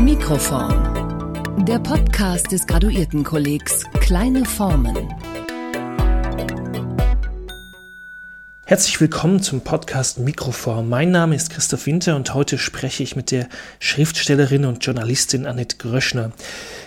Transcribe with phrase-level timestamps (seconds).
[0.00, 1.64] Mikroform.
[1.64, 4.96] Der Podcast des Graduiertenkollegs Kleine Formen.
[8.68, 10.88] Herzlich willkommen zum Podcast Mikroform.
[10.88, 15.76] Mein Name ist Christoph Winter und heute spreche ich mit der Schriftstellerin und Journalistin Annette
[15.76, 16.32] Gröschner.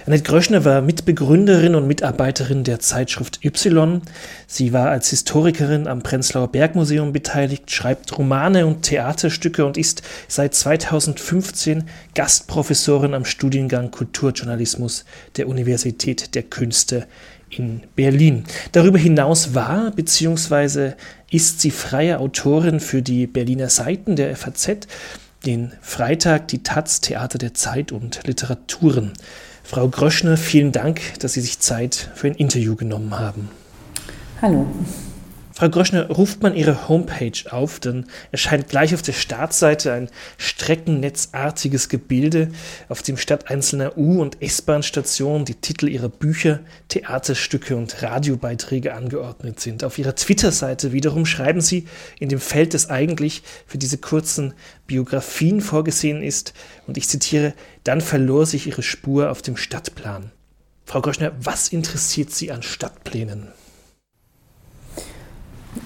[0.05, 4.01] Annette Gröschner war Mitbegründerin und Mitarbeiterin der Zeitschrift Y.
[4.45, 10.55] Sie war als Historikerin am Prenzlauer Bergmuseum beteiligt, schreibt Romane und Theaterstücke und ist seit
[10.55, 15.05] 2015 Gastprofessorin am Studiengang Kulturjournalismus
[15.37, 17.07] der Universität der Künste
[17.49, 18.43] in Berlin.
[18.71, 20.93] Darüber hinaus war bzw.
[21.31, 24.87] ist sie freie Autorin für die Berliner Seiten der FAZ,
[25.45, 29.13] den Freitag, die Taz, Theater der Zeit und Literaturen.
[29.63, 33.49] Frau Gröschner, vielen Dank, dass Sie sich Zeit für ein Interview genommen haben.
[34.41, 34.65] Hallo.
[35.59, 41.89] Frau Groschner, ruft man Ihre Homepage auf, dann erscheint gleich auf der Startseite ein streckennetzartiges
[41.89, 42.51] Gebilde,
[42.87, 49.59] auf dem statt einzelner U- und S-Bahn-Stationen die Titel Ihrer Bücher, Theaterstücke und Radiobeiträge angeordnet
[49.59, 49.83] sind.
[49.83, 51.89] Auf Ihrer Twitter-Seite wiederum schreiben Sie
[52.21, 54.53] in dem Feld, das eigentlich für diese kurzen
[54.87, 56.53] Biografien vorgesehen ist,
[56.87, 60.31] und ich zitiere, dann verlor sich Ihre Spur auf dem Stadtplan.
[60.85, 63.49] Frau Groschner, was interessiert Sie an Stadtplänen?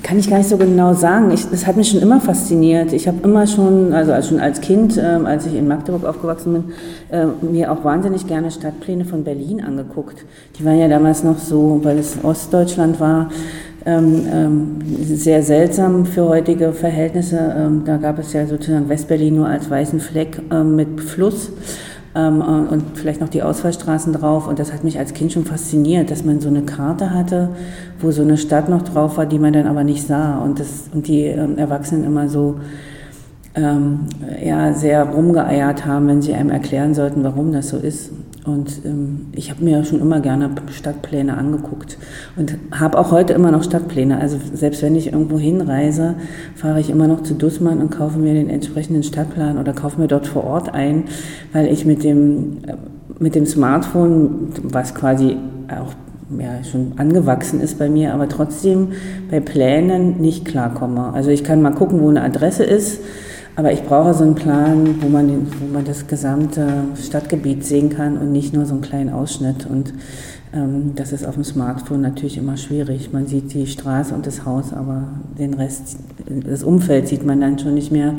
[0.01, 1.31] Kann ich gar nicht so genau sagen.
[1.31, 2.93] Ich, das hat mich schon immer fasziniert.
[2.93, 6.63] Ich habe immer schon, also schon als Kind, äh, als ich in Magdeburg aufgewachsen bin,
[7.11, 10.25] äh, mir auch wahnsinnig gerne Stadtpläne von Berlin angeguckt.
[10.57, 13.29] Die waren ja damals noch so, weil es Ostdeutschland war,
[13.85, 17.53] ähm, ähm, sehr seltsam für heutige Verhältnisse.
[17.57, 21.51] Ähm, da gab es ja sozusagen Westberlin nur als weißen Fleck ähm, mit Fluss
[22.15, 24.47] ähm, äh, und vielleicht noch die Ausfallstraßen drauf.
[24.47, 27.49] Und das hat mich als Kind schon fasziniert, dass man so eine Karte hatte,
[27.99, 30.37] wo so eine Stadt noch drauf war, die man dann aber nicht sah.
[30.37, 32.59] Und, das, und die ähm, Erwachsenen immer so
[33.55, 34.01] ähm,
[34.43, 38.11] ja, sehr rumgeeiert haben, wenn sie einem erklären sollten, warum das so ist.
[38.45, 41.97] Und ähm, ich habe mir schon immer gerne Stadtpläne angeguckt
[42.35, 44.19] und habe auch heute immer noch Stadtpläne.
[44.19, 46.15] Also selbst wenn ich irgendwo hinreise,
[46.55, 50.07] fahre ich immer noch zu Dussmann und kaufe mir den entsprechenden Stadtplan oder kaufe mir
[50.07, 51.05] dort vor Ort ein,
[51.53, 52.75] weil ich mit dem, äh,
[53.17, 55.37] mit dem Smartphone, was quasi
[55.69, 55.93] auch
[56.37, 58.89] ja, schon angewachsen ist bei mir, aber trotzdem
[59.31, 61.13] bei Plänen nicht klarkomme.
[61.13, 62.99] Also ich kann mal gucken, wo eine Adresse ist
[63.55, 66.67] aber ich brauche so einen Plan, wo man, wo man das gesamte
[67.01, 69.67] Stadtgebiet sehen kann und nicht nur so einen kleinen Ausschnitt.
[69.67, 69.93] Und
[70.53, 73.13] ähm, das ist auf dem Smartphone natürlich immer schwierig.
[73.13, 75.97] Man sieht die Straße und das Haus, aber den Rest,
[76.27, 78.15] das Umfeld sieht man dann schon nicht mehr.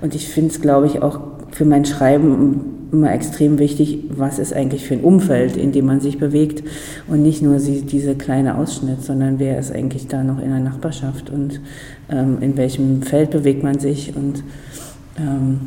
[0.00, 1.20] Und ich finde es, glaube ich, auch
[1.50, 6.00] für mein Schreiben immer extrem wichtig, was ist eigentlich für ein Umfeld, in dem man
[6.00, 6.62] sich bewegt
[7.08, 11.30] und nicht nur diese kleine Ausschnitt, sondern wer ist eigentlich da noch in der Nachbarschaft
[11.30, 11.60] und
[12.10, 14.42] ähm, in welchem Feld bewegt man sich und
[15.18, 15.60] ähm,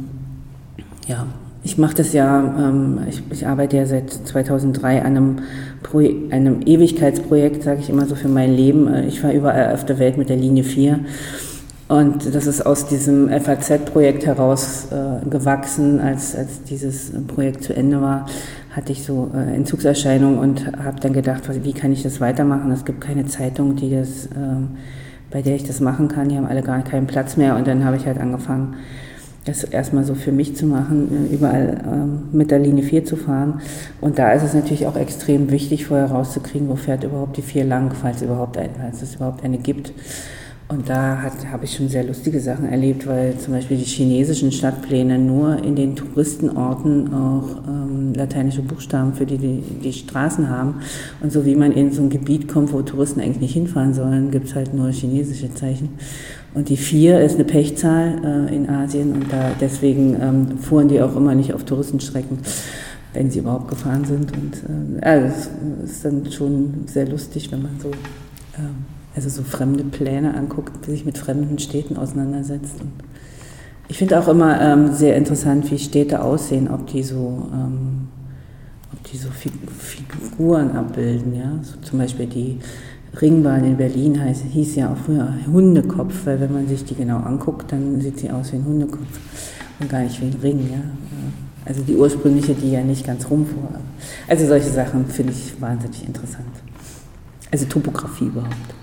[1.07, 1.27] ja,
[1.63, 5.35] ich mache das ja, ähm, ich, ich, arbeite ja seit 2003 an einem,
[5.81, 8.93] Pro einem Ewigkeitsprojekt, sage ich immer so für mein Leben.
[8.93, 10.99] Äh, ich fahre überall auf der Welt mit der Linie 4
[11.87, 15.99] und das ist aus diesem FAZ-Projekt heraus äh, gewachsen.
[15.99, 18.25] Als, als dieses Projekt zu Ende war,
[18.71, 22.71] hatte ich so äh, Entzugserscheinungen und habe dann gedacht, wie kann ich das weitermachen?
[22.71, 24.29] Es gibt keine Zeitung, die das, äh,
[25.29, 26.29] bei der ich das machen kann.
[26.29, 27.55] Die haben alle gar keinen Platz mehr.
[27.55, 28.75] Und dann habe ich halt angefangen,
[29.45, 33.17] das erstmal so für mich zu machen, äh, überall ähm, mit der Linie 4 zu
[33.17, 33.61] fahren.
[33.99, 37.65] Und da ist es natürlich auch extrem wichtig, vorher rauszukriegen, wo fährt überhaupt die 4
[37.65, 39.91] lang, falls, überhaupt ein, falls es überhaupt eine gibt.
[40.69, 45.19] Und da habe ich schon sehr lustige Sachen erlebt, weil zum Beispiel die chinesischen Stadtpläne
[45.19, 50.75] nur in den Touristenorten auch ähm, lateinische Buchstaben für die, die, die Straßen haben.
[51.21, 54.31] Und so wie man in so ein Gebiet kommt, wo Touristen eigentlich nicht hinfahren sollen,
[54.31, 55.89] gibt es halt nur chinesische Zeichen.
[56.53, 61.01] Und die vier ist eine Pechzahl äh, in Asien und da deswegen ähm, fuhren die
[61.01, 62.39] auch immer nicht auf Touristenstrecken,
[63.13, 64.31] wenn sie überhaupt gefahren sind.
[64.31, 65.49] Und äh, ja, das
[65.83, 67.91] ist dann schon sehr lustig, wenn man so
[68.57, 72.81] ähm, also so fremde Pläne anguckt, sich mit fremden Städten auseinandersetzt.
[72.81, 72.91] Und
[73.87, 78.07] ich finde auch immer ähm, sehr interessant, wie Städte aussehen, ob die so, ähm,
[78.91, 81.35] ob die so Figuren abbilden.
[81.35, 81.59] Ja?
[81.61, 82.59] So zum Beispiel die
[83.21, 87.17] Ringbahn in Berlin heißt, hieß ja auch früher Hundekopf, weil wenn man sich die genau
[87.17, 89.19] anguckt, dann sieht sie aus wie ein Hundekopf
[89.79, 90.69] und gar nicht wie ein Ring.
[90.71, 90.79] Ja?
[91.65, 93.69] Also die ursprüngliche, die ja nicht ganz rumfuhr.
[94.27, 96.47] Also solche Sachen finde ich wahnsinnig interessant.
[97.51, 98.73] Also Topografie überhaupt.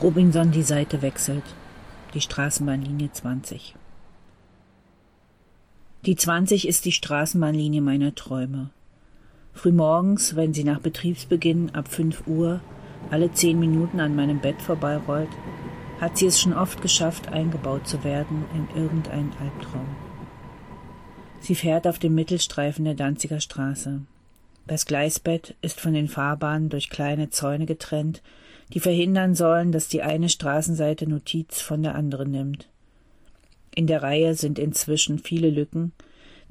[0.00, 1.42] Robinson die Seite wechselt,
[2.14, 3.74] die Straßenbahnlinie 20.
[6.06, 8.70] Die 20 ist die Straßenbahnlinie meiner Träume.
[9.54, 12.60] Frühmorgens, wenn sie nach Betriebsbeginn ab 5 Uhr
[13.10, 15.30] alle zehn Minuten an meinem Bett vorbeirollt,
[16.00, 19.88] hat sie es schon oft geschafft, eingebaut zu werden in irgendeinen Albtraum.
[21.40, 24.02] Sie fährt auf dem Mittelstreifen der Danziger Straße.
[24.68, 28.22] Das Gleisbett ist von den Fahrbahnen durch kleine Zäune getrennt,
[28.74, 32.68] die verhindern sollen, dass die eine Straßenseite Notiz von der anderen nimmt.
[33.74, 35.92] In der Reihe sind inzwischen viele Lücken,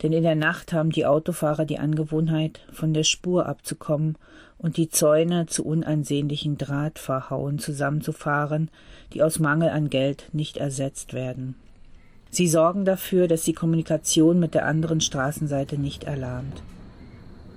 [0.02, 4.18] denn in der Nacht haben die Autofahrer die Angewohnheit, von der Spur abzukommen
[4.58, 8.70] und die Zäune zu unansehnlichen Drahtverhauen zusammenzufahren,
[9.14, 11.56] die aus Mangel an Geld nicht ersetzt werden.
[12.30, 16.62] Sie sorgen dafür, dass die Kommunikation mit der anderen Straßenseite nicht erlahmt.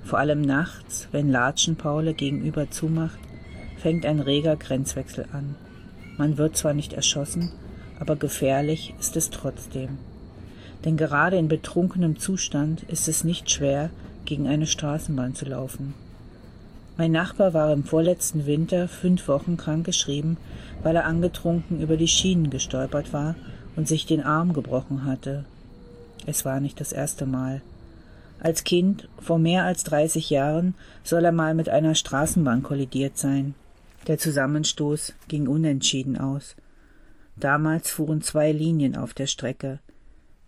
[0.05, 3.19] Vor allem nachts, wenn Latschenpaule gegenüber zumacht,
[3.81, 5.55] fängt ein reger Grenzwechsel an.
[6.17, 7.51] Man wird zwar nicht erschossen,
[7.99, 9.99] aber gefährlich ist es trotzdem.
[10.85, 13.91] Denn gerade in betrunkenem Zustand ist es nicht schwer,
[14.25, 15.95] gegen eine Straßenbahn zu laufen.
[16.97, 20.37] Mein Nachbar war im vorletzten Winter fünf Wochen krankgeschrieben,
[20.83, 23.35] weil er angetrunken über die Schienen gestolpert war
[23.77, 25.45] und sich den Arm gebrochen hatte.
[26.27, 27.63] Es war nicht das erste Mal.
[28.41, 33.55] Als Kind, vor mehr als dreißig Jahren, soll er mal mit einer Straßenbahn kollidiert sein.
[34.07, 36.57] Der Zusammenstoß ging unentschieden aus.
[37.37, 39.81] Damals fuhren zwei Linien auf der Strecke.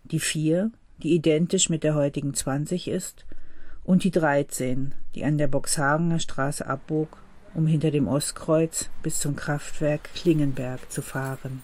[0.03, 3.25] Die vier, die identisch mit der heutigen zwanzig ist,
[3.83, 7.17] und die 13, die an der Boxhagener Straße abbog,
[7.53, 11.63] um hinter dem Ostkreuz bis zum Kraftwerk Klingenberg zu fahren.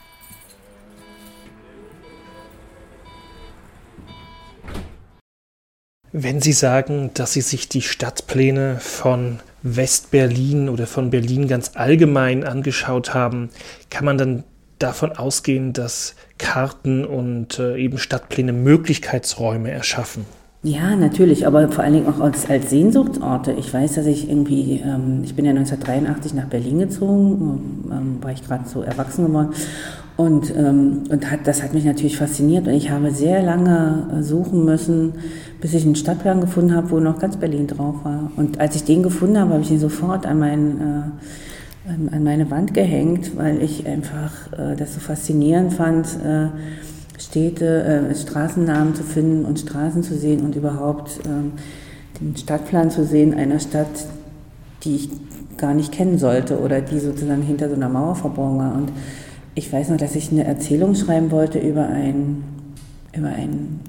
[6.11, 12.43] Wenn Sie sagen, dass Sie sich die Stadtpläne von Westberlin oder von Berlin ganz allgemein
[12.43, 13.49] angeschaut haben,
[13.89, 14.43] kann man dann
[14.79, 20.25] davon ausgehen, dass Karten und äh, eben Stadtpläne Möglichkeitsräume erschaffen?
[20.61, 23.53] Ja, natürlich, aber vor allen Dingen auch als, als Sehnsuchtsorte.
[23.53, 28.33] Ich weiß, dass ich irgendwie, ähm, ich bin ja 1983 nach Berlin gezogen, ähm, war
[28.33, 29.53] ich gerade so erwachsen geworden
[30.17, 34.21] und, ähm, und hat, das hat mich natürlich fasziniert und ich habe sehr lange äh,
[34.21, 35.13] suchen müssen,
[35.61, 38.29] bis ich einen Stadtplan gefunden habe, wo noch ganz Berlin drauf war.
[38.35, 42.51] Und als ich den gefunden habe, habe ich ihn sofort an meinen äh, an meine
[42.51, 46.05] Wand gehängt, weil ich einfach äh, das so faszinierend fand.
[46.21, 46.49] Äh,
[47.19, 53.05] Städte, äh, Straßennamen zu finden und Straßen zu sehen und überhaupt äh, den Stadtplan zu
[53.05, 54.07] sehen einer Stadt,
[54.83, 55.09] die ich
[55.57, 58.73] gar nicht kennen sollte oder die sozusagen hinter so einer Mauer verborgen war.
[58.73, 58.91] Und
[59.55, 62.43] ich weiß noch, dass ich eine Erzählung schreiben wollte über ein
[63.13, 63.81] über einen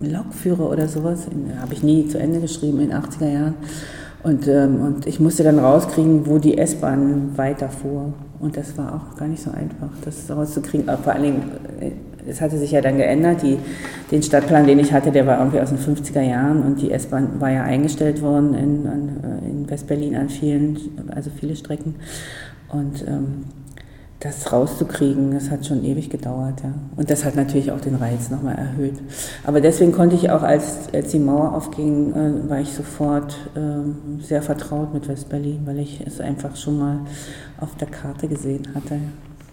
[0.00, 1.26] Lokführer oder sowas.
[1.60, 3.54] Habe ich nie zu Ende geschrieben in den 80er Jahren.
[4.22, 8.12] Und, ähm, und ich musste dann rauskriegen, wo die S-Bahn weiterfuhr.
[8.40, 10.86] Und das war auch gar nicht so einfach, das rauszukriegen.
[11.02, 11.42] Vor allen Dingen
[12.28, 13.42] es hatte sich ja dann geändert.
[13.42, 13.58] Die,
[14.10, 17.40] den Stadtplan, den ich hatte, der war irgendwie aus den 50er Jahren und die S-Bahn
[17.40, 20.78] war ja eingestellt worden in, an, äh, in Westberlin an vielen,
[21.14, 21.96] also viele Strecken.
[22.68, 23.44] Und ähm,
[24.24, 26.62] das rauszukriegen, das hat schon ewig gedauert.
[26.62, 26.72] Ja.
[26.96, 28.94] Und das hat natürlich auch den Reiz nochmal erhöht.
[29.44, 34.22] Aber deswegen konnte ich auch, als, als die Mauer aufging, äh, war ich sofort äh,
[34.22, 37.00] sehr vertraut mit Westberlin, weil ich es einfach schon mal
[37.60, 38.98] auf der Karte gesehen hatte.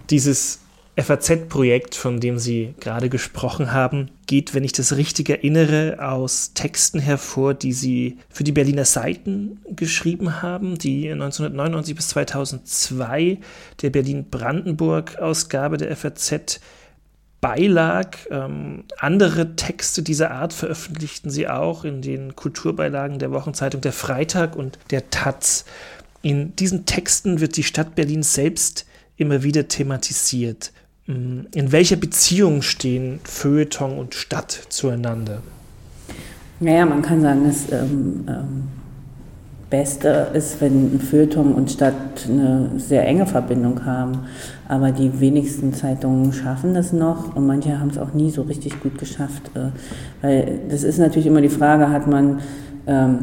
[0.09, 0.59] Dieses
[1.03, 6.99] FAZ-Projekt, von dem Sie gerade gesprochen haben, geht, wenn ich das richtig erinnere, aus Texten
[6.99, 13.39] hervor, die Sie für die Berliner Seiten geschrieben haben, die 1999 bis 2002
[13.81, 16.59] der Berlin-Brandenburg-Ausgabe der FAZ
[17.41, 18.17] beilag.
[18.29, 24.55] Ähm, andere Texte dieser Art veröffentlichten Sie auch in den Kulturbeilagen der Wochenzeitung Der Freitag
[24.55, 25.65] und der Taz.
[26.21, 28.85] In diesen Texten wird die Stadt Berlin selbst
[29.17, 30.71] immer wieder thematisiert.
[31.07, 35.41] Mm, in welcher Beziehung stehen Feuilleton und Stadt zueinander?
[36.59, 38.63] Naja, man kann sagen, das ähm, ähm,
[39.71, 44.25] Beste ist, wenn Feuilleton und Stadt eine sehr enge Verbindung haben.
[44.67, 48.79] Aber die wenigsten Zeitungen schaffen das noch und manche haben es auch nie so richtig
[48.81, 49.49] gut geschafft.
[49.55, 49.69] Äh,
[50.21, 52.41] weil das ist natürlich immer die Frage, hat man
[52.85, 53.19] ähm,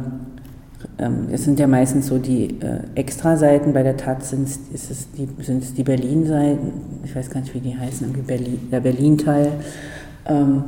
[1.31, 5.83] es sind ja meistens so die äh, Extra-Seiten, bei der Taz sind es die, die
[5.85, 6.73] Berlin-Seiten,
[7.05, 9.53] ich weiß gar nicht, wie die heißen, Berlin, der Berlin-Teil.
[10.27, 10.65] Ähm,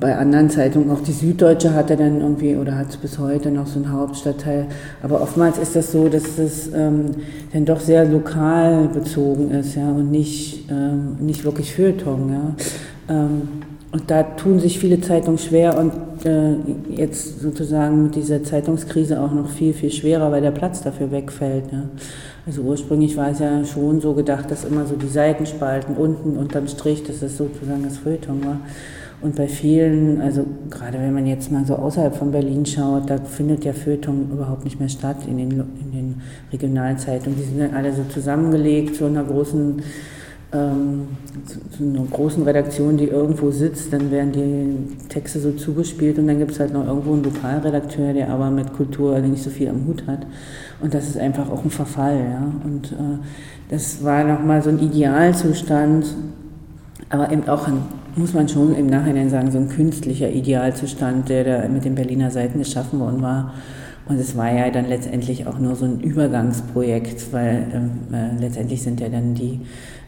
[0.00, 3.68] bei anderen Zeitungen, auch die Süddeutsche hat er dann irgendwie oder hat bis heute noch
[3.68, 4.66] so einen Hauptstadtteil.
[5.02, 7.06] Aber oftmals ist das so, dass es ähm,
[7.52, 12.54] dann doch sehr lokal bezogen ist, ja, und nicht, ähm, nicht wirklich Feuilleton, ja.
[13.08, 13.42] Ähm,
[13.90, 15.92] und da tun sich viele Zeitungen schwer und
[16.26, 16.56] äh,
[16.90, 21.72] jetzt sozusagen mit dieser Zeitungskrise auch noch viel, viel schwerer, weil der Platz dafür wegfällt.
[21.72, 21.88] Ne?
[22.46, 26.68] Also ursprünglich war es ja schon so gedacht, dass immer so die Seitenspalten unten unterm
[26.68, 28.60] Strich, dass das sozusagen das Feuilleton war.
[29.20, 33.16] Und bei vielen, also gerade wenn man jetzt mal so außerhalb von Berlin schaut, da
[33.16, 37.38] findet der Feuilleton überhaupt nicht mehr statt in den, in den Regionalzeitungen.
[37.38, 39.82] Die sind dann alle so zusammengelegt zu einer großen
[40.52, 41.08] ähm,
[41.46, 46.38] zu, einer großen Redaktion, die irgendwo sitzt, dann werden die Texte so zugespielt und dann
[46.38, 49.86] gibt es halt noch irgendwo einen Lokalredakteur, der aber mit Kultur nicht so viel am
[49.86, 50.26] Hut hat.
[50.80, 52.18] Und das ist einfach auch ein Verfall.
[52.18, 52.52] Ja?
[52.64, 53.18] Und äh,
[53.68, 56.14] das war nochmal so ein Idealzustand,
[57.10, 57.82] aber eben auch ein,
[58.16, 62.30] muss man schon im Nachhinein sagen, so ein künstlicher Idealzustand, der da mit den Berliner
[62.30, 63.52] Seiten geschaffen worden war.
[64.08, 68.82] Und es war ja dann letztendlich auch nur so ein Übergangsprojekt, weil ähm, äh, letztendlich
[68.82, 69.60] sind ja dann die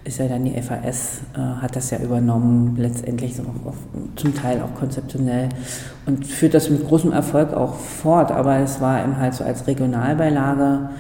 [0.05, 3.75] ist ja dann die FAS, äh, hat das ja übernommen, letztendlich so auch,
[4.17, 5.49] zum Teil auch konzeptionell
[6.07, 8.33] und führt das mit großem Erfolg auch fort.
[8.33, 10.91] Aber es war eben halt so als Regionalbeilage,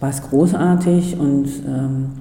[0.00, 2.12] war es großartig und ähm,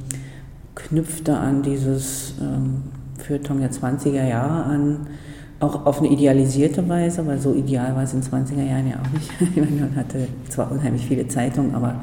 [0.74, 2.84] knüpfte an dieses ähm,
[3.18, 5.08] Feuilleton der 20er Jahre an,
[5.60, 8.96] auch auf eine idealisierte Weise, weil so ideal war es in den 20er Jahren ja
[8.96, 9.56] auch nicht.
[9.80, 11.96] Man hatte zwar unheimlich viele Zeitungen, aber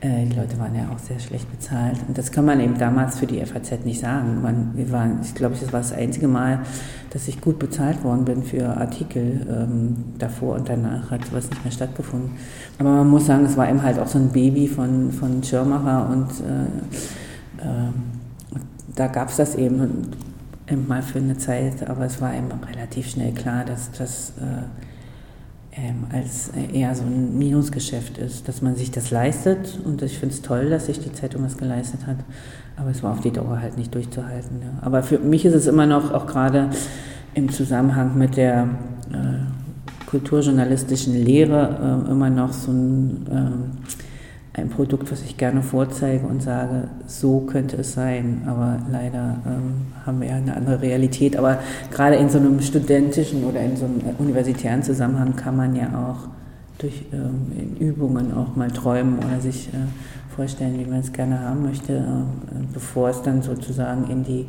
[0.00, 1.96] die Leute waren ja auch sehr schlecht bezahlt.
[2.06, 4.42] Und das kann man eben damals für die FAZ nicht sagen.
[4.42, 6.60] Man, wir waren, ich glaube, das war das einzige Mal,
[7.10, 9.46] dass ich gut bezahlt worden bin für Artikel.
[9.50, 12.30] Ähm, davor und danach hat sowas nicht mehr stattgefunden.
[12.78, 16.08] Aber man muss sagen, es war eben halt auch so ein Baby von, von Schirmacher
[16.10, 17.90] und äh, äh,
[18.94, 20.08] da gab es das eben,
[20.68, 24.62] eben mal für eine Zeit, aber es war eben relativ schnell klar, dass das äh,
[25.72, 30.34] ähm, als eher so ein Minusgeschäft ist, dass man sich das leistet und ich finde
[30.34, 32.16] es toll, dass sich die Zeitung das geleistet hat,
[32.76, 34.60] aber es war auf die Dauer halt nicht durchzuhalten.
[34.60, 34.68] Ja.
[34.80, 36.70] Aber für mich ist es immer noch, auch gerade
[37.34, 38.68] im Zusammenhang mit der
[39.12, 44.07] äh, kulturjournalistischen Lehre, äh, immer noch so ein äh,
[44.58, 48.42] ein Produkt, was ich gerne vorzeige und sage, so könnte es sein.
[48.46, 51.36] Aber leider ähm, haben wir ja eine andere Realität.
[51.36, 51.58] Aber
[51.90, 56.28] gerade in so einem studentischen oder in so einem universitären Zusammenhang kann man ja auch
[56.78, 59.76] durch ähm, Übungen auch mal träumen oder sich äh,
[60.34, 64.46] vorstellen, wie man es gerne haben möchte, äh, bevor es dann sozusagen in die,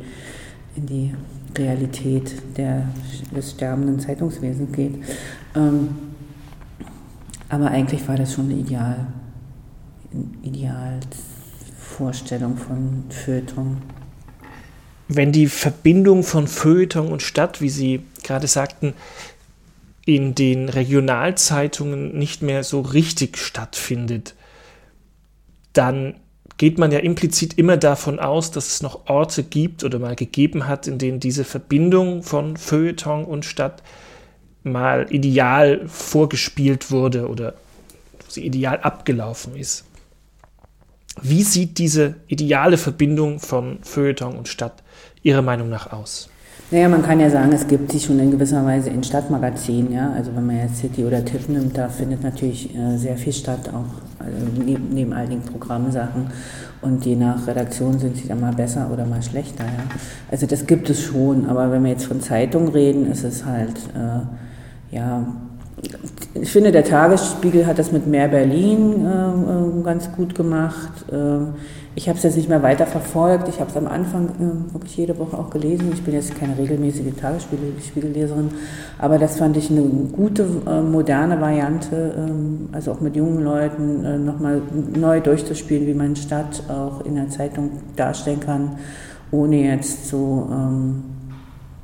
[0.76, 1.14] in die
[1.58, 2.84] Realität der,
[3.34, 4.94] des sterbenden Zeitungswesens geht.
[5.56, 5.88] Ähm,
[7.48, 9.08] aber eigentlich war das schon ideal.
[10.42, 13.78] Idealvorstellung von Feuilleton.
[15.08, 18.94] Wenn die Verbindung von Feuilleton und Stadt, wie Sie gerade sagten,
[20.06, 24.34] in den Regionalzeitungen nicht mehr so richtig stattfindet,
[25.72, 26.14] dann
[26.58, 30.66] geht man ja implizit immer davon aus, dass es noch Orte gibt oder mal gegeben
[30.66, 33.82] hat, in denen diese Verbindung von Feuilleton und Stadt
[34.62, 37.54] mal ideal vorgespielt wurde oder
[38.28, 39.84] sie ideal abgelaufen ist.
[41.22, 44.82] Wie sieht diese ideale Verbindung von Feuilleton und Stadt
[45.22, 46.30] Ihrer Meinung nach aus?
[46.72, 49.92] Naja, man kann ja sagen, es gibt sie schon in gewisser Weise in Stadtmagazinen.
[49.92, 50.12] Ja?
[50.12, 53.68] Also wenn man jetzt City oder Tipp nimmt, da findet natürlich äh, sehr viel statt,
[53.68, 56.30] auch also neben, neben all den Programmsachen.
[56.80, 59.64] Und je nach Redaktion sind sie dann mal besser oder mal schlechter.
[59.64, 59.84] Ja?
[60.30, 63.74] Also das gibt es schon, aber wenn wir jetzt von Zeitungen reden, ist es halt,
[63.94, 65.26] äh, ja,
[66.34, 71.04] ich finde, der Tagesspiegel hat das mit Mehr Berlin äh, äh ganz gut gemacht.
[71.10, 71.50] Äh,
[71.96, 73.48] ich habe es jetzt nicht mehr weiter verfolgt.
[73.48, 75.90] Ich habe es am Anfang äh, wirklich jede Woche auch gelesen.
[75.92, 78.50] Ich bin jetzt keine regelmäßige Tagesspiegelleserin,
[78.98, 84.04] aber das fand ich eine gute, äh, moderne Variante, ähm, also auch mit jungen Leuten
[84.04, 84.62] äh, nochmal
[84.96, 88.78] neu durchzuspielen, wie man Stadt auch in der Zeitung darstellen kann,
[89.32, 90.48] ohne jetzt so...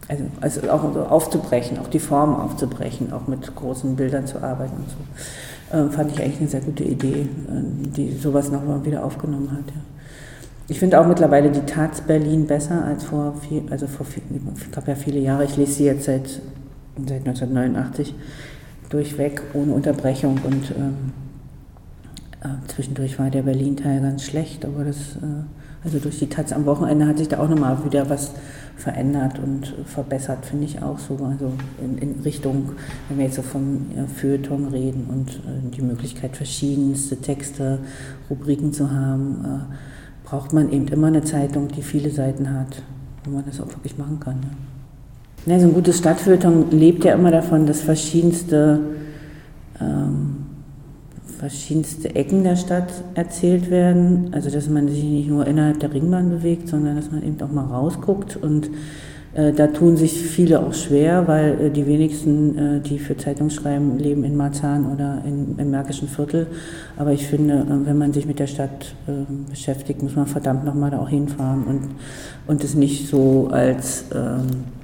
[0.09, 4.43] Ähm, also, also auch so aufzubrechen, auch die Form aufzubrechen, auch mit großen Bildern zu
[4.43, 4.97] arbeiten und so.
[5.77, 9.75] Ähm, fand ich eigentlich eine sehr gute Idee, äh, die sowas nochmal wieder aufgenommen hat.
[9.75, 9.81] Ja.
[10.69, 14.23] Ich finde auch mittlerweile die Taz Berlin besser als vor viel, also vor viel,
[14.57, 15.45] ich glaube ja viele Jahre.
[15.45, 16.29] Ich lese sie jetzt seit,
[16.97, 18.15] seit 1989
[18.89, 21.13] durchweg, ohne Unterbrechung und ähm,
[22.43, 25.45] äh, zwischendurch war der Berlin-Teil ganz schlecht, aber das, äh,
[25.87, 28.33] also durch die Taz am Wochenende hat sich da auch nochmal wieder was
[28.77, 31.15] verändert und verbessert, finde ich auch so.
[31.25, 32.73] Also in, in, Richtung,
[33.09, 37.79] wenn wir jetzt so vom ja, Feuilleton reden und äh, die Möglichkeit, verschiedenste Texte,
[38.29, 42.83] Rubriken zu haben, äh, braucht man eben immer eine Zeitung, die viele Seiten hat,
[43.25, 44.41] wo man das auch wirklich machen kann.
[44.43, 45.53] Ja.
[45.55, 48.81] Ja, so ein gutes Stadtfeuilleton lebt ja immer davon, dass verschiedenste
[49.81, 50.46] ähm,
[51.39, 54.31] verschiedenste Ecken der Stadt erzählt werden.
[54.33, 57.53] Also dass man sich nicht nur innerhalb der Ringbahn bewegt, sondern dass man eben auch
[57.53, 58.37] mal rausguckt.
[58.37, 58.71] Und
[59.35, 63.51] äh, da tun sich viele auch schwer, weil äh, die wenigsten, äh, die für Zeitung
[63.51, 66.47] schreiben, leben in Marzahn oder in, im Märkischen Viertel.
[66.97, 69.13] Aber ich finde, äh, wenn man sich mit der Stadt äh,
[69.51, 71.83] beschäftigt, muss man verdammt nochmal da auch hinfahren und,
[72.47, 74.07] und es nicht so als...
[74.15, 74.76] Ähm, ähm,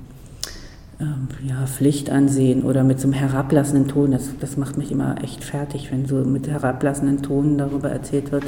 [1.47, 4.13] ja, Pflicht ansehen oder mit so einem herablassenden Ton.
[4.13, 8.45] Das, das macht mich immer echt fertig, wenn so mit herablassenden Tonen darüber erzählt wird,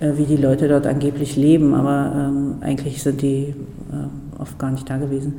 [0.00, 3.54] äh, wie die Leute dort angeblich leben, aber ähm, eigentlich sind die
[3.92, 5.34] äh, oft gar nicht da gewesen.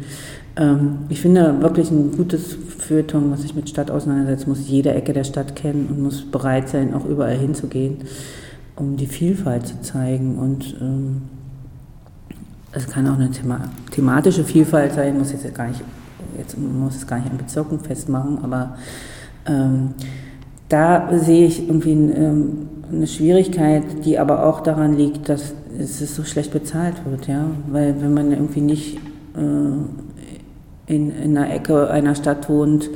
[0.56, 5.14] Ähm, ich finde wirklich ein gutes Feuilleton, was sich mit Stadt auseinandersetzt, muss jede Ecke
[5.14, 7.98] der Stadt kennen und muss bereit sein, auch überall hinzugehen,
[8.76, 11.24] um die Vielfalt zu zeigen und ähm,
[12.72, 15.82] es kann auch eine thema thematische Vielfalt sein, muss jetzt gar nicht
[16.38, 18.78] jetzt muss es gar nicht an Bezirken festmachen, aber
[19.46, 19.94] ähm,
[20.70, 26.24] da sehe ich irgendwie ähm, eine Schwierigkeit, die aber auch daran liegt, dass es so
[26.24, 28.98] schlecht bezahlt wird, ja, weil wenn man irgendwie nicht
[29.36, 32.90] äh, in, in einer Ecke einer Stadt wohnt,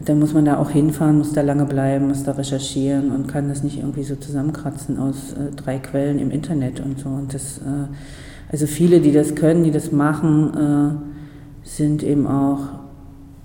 [0.00, 3.48] dann muss man da auch hinfahren, muss da lange bleiben, muss da recherchieren und kann
[3.48, 7.08] das nicht irgendwie so zusammenkratzen aus äh, drei Quellen im Internet und so.
[7.08, 7.88] Und das, äh,
[8.52, 11.07] also viele, die das können, die das machen, äh,
[11.76, 12.60] sind eben auch,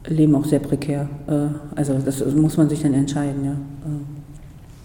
[0.05, 1.09] leben auch sehr prekär.
[1.27, 3.55] Äh, also das muss man sich dann entscheiden, ja.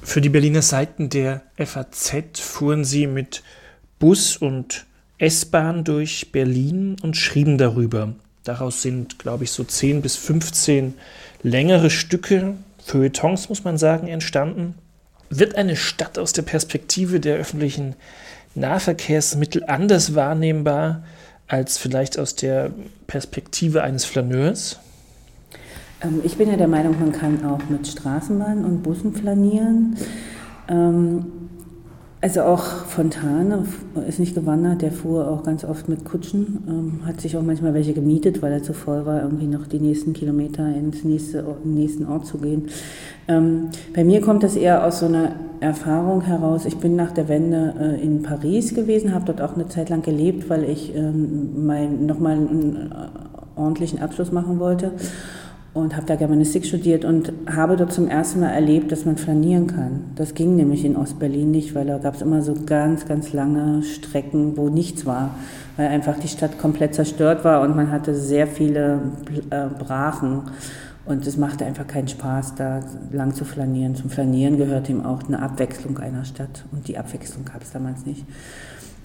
[0.02, 3.42] Für die Berliner Seiten der FAZ fuhren sie mit
[3.99, 4.87] Bus und
[5.18, 8.14] S-Bahn durch Berlin und schrieben darüber.
[8.45, 10.95] Daraus sind, glaube ich, so 10 bis 15
[11.42, 14.75] längere Stücke, Feuilletons muss man sagen, entstanden.
[15.28, 17.95] Wird eine Stadt aus der Perspektive der öffentlichen
[18.54, 21.02] Nahverkehrsmittel anders wahrnehmbar
[21.49, 22.71] als vielleicht aus der
[23.07, 24.78] Perspektive eines Flaneurs?
[26.02, 29.97] Ähm, ich bin ja der Meinung, man kann auch mit Straßenbahnen und Bussen flanieren.
[30.69, 31.26] Ähm,
[32.21, 33.64] also auch Fontane
[34.09, 37.75] ist nicht gewandert, der fuhr auch ganz oft mit Kutschen, ähm, hat sich auch manchmal
[37.75, 41.71] welche gemietet, weil er zu voll war, irgendwie noch die nächsten Kilometer ins nächste, in
[41.71, 42.71] den nächsten Ort zu gehen.
[43.28, 46.64] Ähm, bei mir kommt das eher aus so einer Erfahrung heraus.
[46.64, 50.02] Ich bin nach der Wende äh, in Paris gewesen, habe dort auch eine Zeit lang
[50.02, 54.92] gelebt, weil ich ähm, mein, nochmal einen äh, ordentlichen Abschluss machen wollte
[55.75, 59.66] und habe da Germanistik studiert und habe dort zum ersten Mal erlebt, dass man flanieren
[59.66, 60.04] kann.
[60.16, 63.82] Das ging nämlich in Ostberlin nicht, weil da gab es immer so ganz, ganz lange
[63.82, 65.34] Strecken, wo nichts war,
[65.76, 69.00] weil einfach die Stadt komplett zerstört war und man hatte sehr viele
[69.50, 70.43] äh, Brachen.
[71.08, 72.80] Und es machte einfach keinen Spaß, da
[73.12, 73.97] lang zu flanieren.
[73.97, 76.66] Zum Flanieren gehört eben auch eine Abwechslung einer Stadt.
[76.71, 78.26] Und die Abwechslung gab es damals nicht.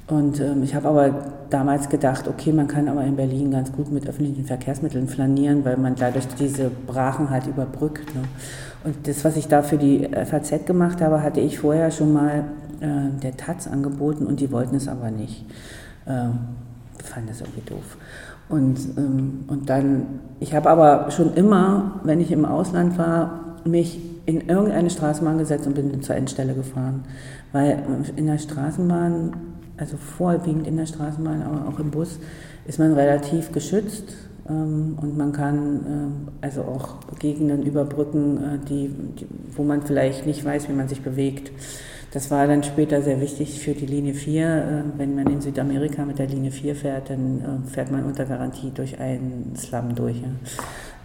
[0.08, 3.90] Und ähm, ich habe aber damals gedacht, okay, man kann aber in Berlin ganz gut
[3.90, 8.14] mit öffentlichen Verkehrsmitteln flanieren, weil man dadurch diese Brachen halt überbrückt.
[8.14, 8.24] Ne?
[8.84, 12.44] Und das, was ich da für die FAZ gemacht habe, hatte ich vorher schon mal
[12.82, 15.46] äh, der Taz angeboten und die wollten es aber nicht.
[16.06, 16.40] Ähm,
[17.02, 17.98] fanden das irgendwie doof.
[18.50, 24.00] Und, ähm, und dann, ich habe aber schon immer, wenn ich im Ausland war, mich
[24.26, 27.04] in irgendeine Straßenbahn gesetzt und bin zur Endstelle gefahren.
[27.52, 27.84] Weil
[28.16, 29.34] in der Straßenbahn
[29.78, 32.20] also vorwiegend in der Straßenbahn, aber auch im Bus,
[32.66, 34.16] ist man relativ geschützt
[34.50, 40.26] ähm, und man kann ähm, also auch Gegenden überbrücken, äh, die, die, wo man vielleicht
[40.26, 41.52] nicht weiß, wie man sich bewegt.
[42.14, 44.46] Das war dann später sehr wichtig für die Linie 4.
[44.46, 48.26] Äh, wenn man in Südamerika mit der Linie 4 fährt, dann äh, fährt man unter
[48.26, 50.18] Garantie durch einen Slum durch.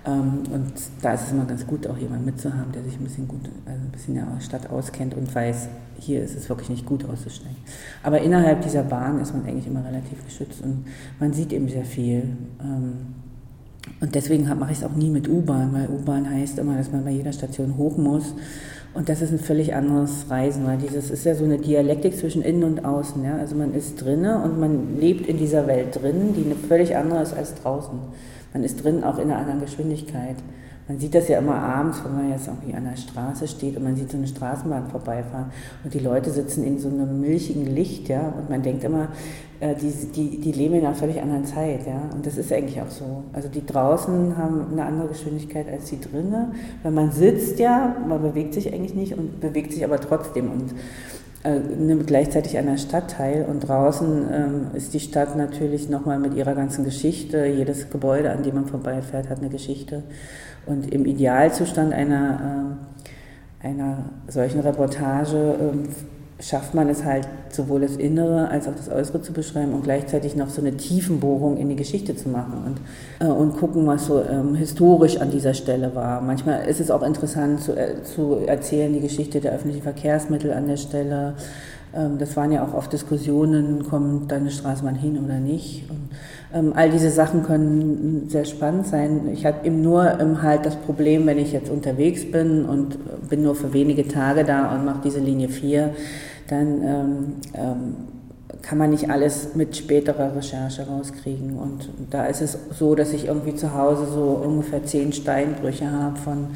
[0.04, 3.26] Ähm, und da ist es immer ganz gut, auch jemanden mitzuhaben, der sich ein bisschen
[3.26, 5.68] gut, also ein bisschen in der Stadt auskennt und weiß,
[5.98, 7.56] hier ist es wirklich nicht gut auszusteigen.
[8.02, 10.84] Aber innerhalb dieser Bahn ist man eigentlich immer relativ geschützt und
[11.18, 12.24] man sieht eben sehr viel.
[12.60, 13.14] Ähm,
[14.00, 17.04] und deswegen mache ich es auch nie mit U-Bahn, weil U-Bahn heißt immer, dass man
[17.04, 18.34] bei jeder Station hoch muss.
[18.94, 22.42] Und das ist ein völlig anderes Reisen, weil dieses ist ja so eine Dialektik zwischen
[22.42, 23.22] innen und außen.
[23.22, 23.36] Ja?
[23.36, 27.22] Also man ist drinnen und man lebt in dieser Welt drin, die eine völlig andere
[27.22, 27.98] ist als draußen
[28.52, 30.36] man ist drin auch in einer anderen Geschwindigkeit.
[30.88, 33.84] Man sieht das ja immer abends, wenn man jetzt irgendwie an der Straße steht und
[33.84, 35.52] man sieht so eine Straßenbahn vorbeifahren
[35.84, 39.08] und die Leute sitzen in so einem milchigen Licht, ja, und man denkt immer,
[39.60, 42.80] äh, die, die, die leben in einer völlig anderen Zeit, ja, und das ist eigentlich
[42.80, 43.24] auch so.
[43.34, 48.22] Also die draußen haben eine andere Geschwindigkeit als die drinnen, weil man sitzt ja, man
[48.22, 50.74] bewegt sich eigentlich nicht und bewegt sich aber trotzdem und
[51.44, 56.18] äh, nimmt gleichzeitig an der Stadt teil und draußen ähm, ist die Stadt natürlich nochmal
[56.18, 57.46] mit ihrer ganzen Geschichte.
[57.46, 60.02] Jedes Gebäude, an dem man vorbeifährt, hat eine Geschichte.
[60.68, 62.76] Und im Idealzustand einer,
[63.62, 68.90] äh, einer solchen Reportage äh, schafft man es halt, sowohl das Innere als auch das
[68.90, 73.26] Äußere zu beschreiben und gleichzeitig noch so eine Tiefenbohrung in die Geschichte zu machen und,
[73.26, 76.20] äh, und gucken, was so ähm, historisch an dieser Stelle war.
[76.20, 80.68] Manchmal ist es auch interessant zu, äh, zu erzählen, die Geschichte der öffentlichen Verkehrsmittel an
[80.68, 81.34] der Stelle.
[81.94, 85.88] Ähm, das waren ja auch oft Diskussionen, kommt deine Straßenbahn hin oder nicht.
[85.90, 86.10] Und,
[86.52, 89.28] ähm, all diese Sachen können sehr spannend sein.
[89.32, 93.42] Ich habe eben nur ähm, halt das Problem, wenn ich jetzt unterwegs bin und bin
[93.42, 95.90] nur für wenige Tage da und mache diese Linie 4,
[96.48, 97.94] dann ähm, ähm,
[98.62, 101.58] kann man nicht alles mit späterer Recherche rauskriegen.
[101.58, 106.16] Und da ist es so, dass ich irgendwie zu Hause so ungefähr zehn Steinbrüche habe
[106.16, 106.46] von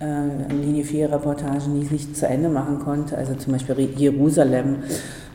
[0.00, 3.16] äh, Linie 4 Reportagen, die ich nicht zu Ende machen konnte.
[3.16, 4.76] Also zum Beispiel Jerusalem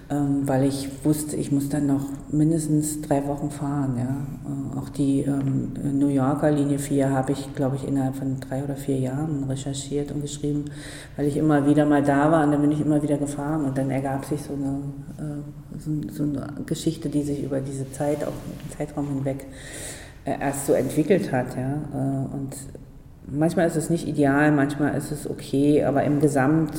[0.07, 3.95] ähm, weil ich wusste, ich muss dann noch mindestens drei Wochen fahren.
[3.97, 4.03] Ja.
[4.49, 8.63] Äh, auch die ähm, New Yorker Linie 4 habe ich, glaube ich, innerhalb von drei
[8.63, 10.65] oder vier Jahren recherchiert und geschrieben,
[11.17, 13.77] weil ich immer wieder mal da war und dann bin ich immer wieder gefahren und
[13.77, 14.79] dann ergab sich so eine,
[15.17, 19.47] äh, so, so eine Geschichte, die sich über diese Zeit, auch den Zeitraum hinweg,
[20.25, 21.57] äh, erst so entwickelt hat.
[21.57, 21.73] Ja.
[21.93, 22.55] Äh, und
[23.25, 26.73] manchmal ist es nicht ideal, manchmal ist es okay, aber im Gesamt,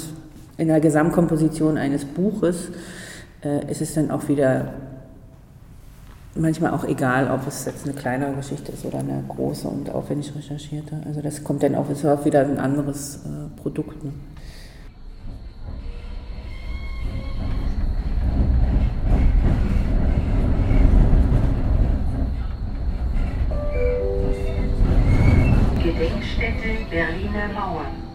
[0.58, 2.70] in der Gesamtkomposition eines Buches
[3.42, 4.72] äh, ist es dann auch wieder
[6.38, 10.32] manchmal auch egal, ob es jetzt eine kleinere Geschichte ist oder eine große und aufwendig
[10.34, 11.00] recherchierte.
[11.06, 14.04] Also das kommt dann auch, ist auch wieder ein anderes äh, Produkt.
[14.04, 14.12] Ne?
[25.82, 28.05] Gedenkstätte Berliner Mauern.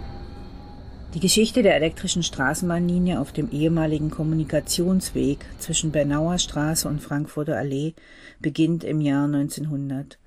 [1.13, 7.95] Die Geschichte der elektrischen Straßenbahnlinie auf dem ehemaligen Kommunikationsweg zwischen Bernauer Straße und Frankfurter Allee
[8.39, 10.17] beginnt im Jahr 1900.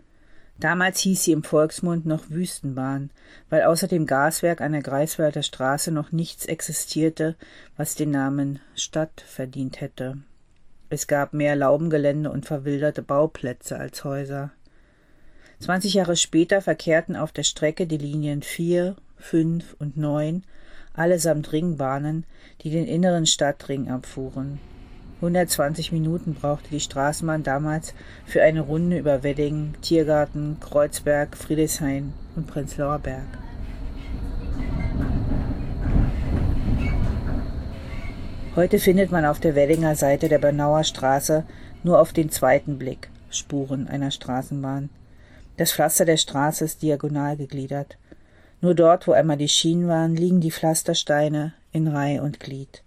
[0.60, 3.10] Damals hieß sie im Volksmund noch Wüstenbahn,
[3.48, 7.34] weil außer dem Gaswerk an der Greifswalder Straße noch nichts existierte,
[7.78, 10.18] was den Namen Stadt verdient hätte.
[10.90, 14.52] Es gab mehr Laubengelände und verwilderte Bauplätze als Häuser.
[15.60, 20.44] Zwanzig Jahre später verkehrten auf der Strecke die Linien vier, fünf und neun
[20.94, 22.24] allesamt Ringbahnen,
[22.62, 24.58] die den inneren Stadtring abfuhren.
[25.16, 27.94] 120 Minuten brauchte die Straßenbahn damals
[28.26, 33.26] für eine Runde über Wedding, Tiergarten, Kreuzberg, Friedrichshain und Prenzlauer Berg.
[38.56, 41.44] Heute findet man auf der Weddinger Seite der Bernauer Straße
[41.82, 44.90] nur auf den zweiten Blick Spuren einer Straßenbahn.
[45.56, 47.96] Das Pflaster der Straße ist diagonal gegliedert.
[48.64, 52.82] Nur dort, wo einmal die Schienen waren, liegen die Pflastersteine in Reih und Glied.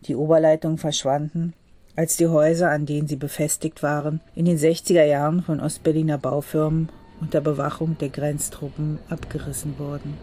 [0.00, 1.54] Die Oberleitungen verschwanden,
[1.94, 6.88] als die Häuser, an denen sie befestigt waren, in den 60er Jahren von Ostberliner Baufirmen
[7.20, 10.14] unter Bewachung der Grenztruppen abgerissen wurden.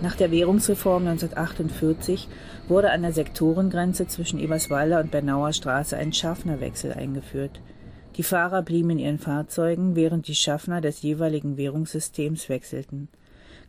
[0.00, 2.26] Nach der Währungsreform 1948
[2.68, 7.60] wurde an der Sektorengrenze zwischen Eberswalder und Bernauer Straße ein Schaffnerwechsel eingeführt–
[8.16, 13.08] die Fahrer blieben in ihren Fahrzeugen, während die Schaffner des jeweiligen Währungssystems wechselten.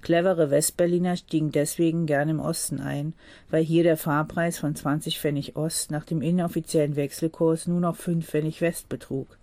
[0.01, 3.13] Clevere Westberliner stiegen deswegen gern im Osten ein,
[3.49, 8.23] weil hier der Fahrpreis von 20 Pfennig Ost nach dem inoffiziellen Wechselkurs nur noch 5
[8.23, 9.39] Pfennig West betrug.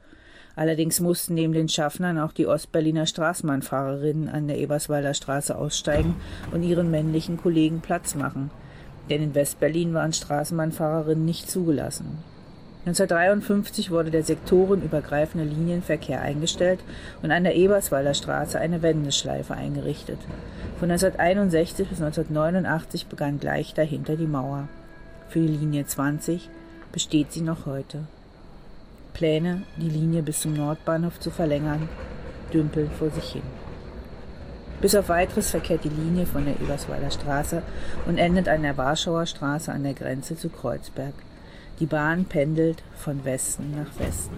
[0.55, 6.15] Allerdings mussten neben den Schaffnern auch die Ostberliner Straßenbahnfahrerinnen an der Eberswalder Straße aussteigen
[6.53, 8.51] und ihren männlichen Kollegen Platz machen.
[9.11, 12.19] Denn in Westberlin waren Straßenbahnfahrerinnen nicht zugelassen.
[12.85, 16.81] 1953 wurde der sektorenübergreifende Linienverkehr eingestellt
[17.23, 20.19] und an der Eberswalder Straße eine Wendeschleife eingerichtet.
[20.81, 24.69] Von 1961 bis 1989 begann gleich dahinter die Mauer.
[25.29, 26.51] Für die Linie 20
[26.91, 28.01] besteht sie noch heute.
[29.15, 31.89] Pläne, die Linie bis zum Nordbahnhof zu verlängern,
[32.53, 33.43] dümpeln vor sich hin.
[34.81, 37.63] Bis auf weiteres verkehrt die Linie von der Eberswalder Straße
[38.07, 41.15] und endet an der Warschauer Straße an der Grenze zu Kreuzberg.
[41.83, 44.37] Die Bahn pendelt von Westen nach Westen.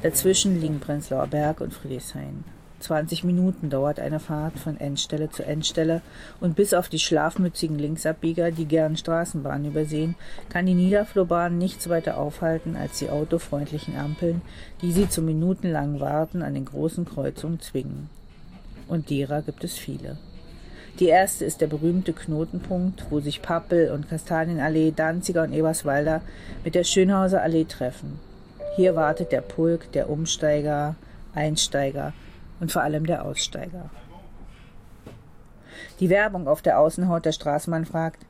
[0.00, 2.42] Dazwischen liegen Prenzlauer Berg und Friedrichshain.
[2.78, 6.00] 20 Minuten dauert eine Fahrt von Endstelle zu Endstelle
[6.40, 10.14] und bis auf die schlafmützigen Linksabbieger, die gern Straßenbahnen übersehen,
[10.48, 14.40] kann die Niederflurbahn nichts weiter aufhalten als die autofreundlichen Ampeln,
[14.80, 18.08] die sie zum minutenlangen Warten an den großen Kreuzungen zwingen.
[18.88, 20.16] Und derer gibt es viele.
[20.98, 26.20] Die erste ist der berühmte Knotenpunkt, wo sich Pappel und Kastanienallee, Danziger und Eberswalder
[26.64, 28.18] mit der Schönhauser Allee treffen.
[28.76, 30.96] Hier wartet der Pulk der Umsteiger,
[31.34, 32.12] Einsteiger
[32.60, 33.90] und vor allem der Aussteiger.
[36.00, 38.26] Die Werbung auf der Außenhaut der Straßenbahn fragt,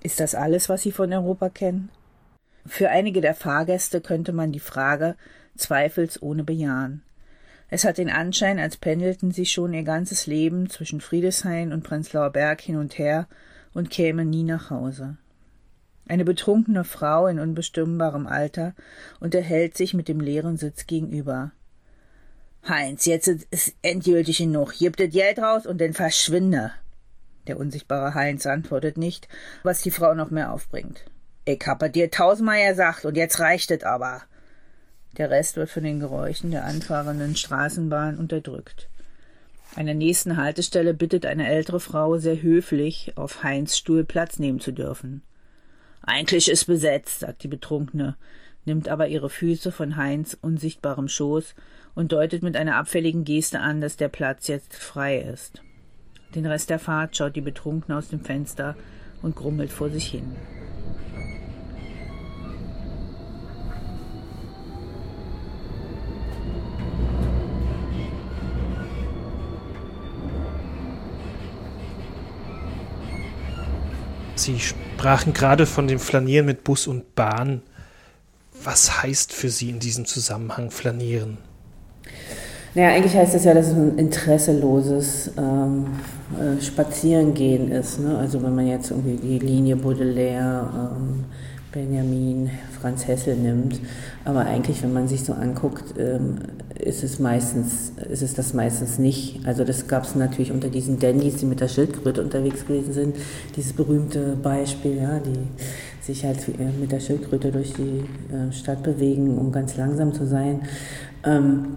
[0.00, 1.90] ist das alles, was Sie von Europa kennen?
[2.66, 5.16] Für einige der Fahrgäste könnte man die Frage
[5.56, 7.02] zweifelsohne bejahen.
[7.70, 12.30] Es hat den Anschein, als pendelten sie schon ihr ganzes Leben zwischen Friedeshain und Prenzlauer
[12.30, 13.28] Berg hin und her
[13.74, 15.18] und kämen nie nach Hause.
[16.08, 18.74] Eine betrunkene Frau in unbestimmbarem Alter
[19.20, 21.52] unterhält sich mit dem leeren Sitz gegenüber.
[22.66, 24.72] Heinz, jetzt ist endgültig genug.
[24.78, 26.72] Gib das Geld raus und dann verschwinde.
[27.46, 29.28] Der unsichtbare Heinz antwortet nicht,
[29.62, 31.04] was die Frau noch mehr aufbringt.
[31.44, 34.22] Ich habe dir tausendmal gesagt und jetzt reicht es aber.
[35.18, 38.88] Der Rest wird von den Geräuschen der anfahrenden Straßenbahn unterdrückt.
[39.74, 44.60] An der nächsten Haltestelle bittet eine ältere Frau sehr höflich, auf Heinz Stuhl Platz nehmen
[44.60, 45.22] zu dürfen.
[46.02, 48.16] Eigentlich ist besetzt, sagt die Betrunkene,
[48.64, 51.54] nimmt aber ihre Füße von Heinz unsichtbarem Schoß
[51.94, 55.62] und deutet mit einer abfälligen Geste an, dass der Platz jetzt frei ist.
[56.34, 58.76] Den Rest der Fahrt schaut die Betrunkene aus dem Fenster
[59.22, 60.36] und grummelt vor sich hin.
[74.38, 77.60] Sie sprachen gerade von dem Flanieren mit Bus und Bahn.
[78.62, 81.38] Was heißt für Sie in diesem Zusammenhang Flanieren?
[82.74, 85.86] Naja, eigentlich heißt das ja, dass es ein interesseloses ähm,
[86.38, 87.98] äh, Spazierengehen ist.
[87.98, 88.16] Ne?
[88.16, 91.24] Also wenn man jetzt irgendwie die Linie Baudelaire, ähm,
[91.72, 93.80] Benjamin, Franz Hessel nimmt.
[94.24, 96.38] Aber eigentlich, wenn man sich so anguckt, ähm,
[96.78, 99.40] ist es meistens, ist es das meistens nicht.
[99.44, 103.16] Also das gab es natürlich unter diesen Dandys, die mit der Schildkröte unterwegs gewesen sind.
[103.56, 105.38] Dieses berühmte Beispiel, ja, die
[106.00, 110.26] sich halt äh, mit der Schildkröte durch die äh, Stadt bewegen, um ganz langsam zu
[110.26, 110.62] sein.
[111.24, 111.76] Ähm,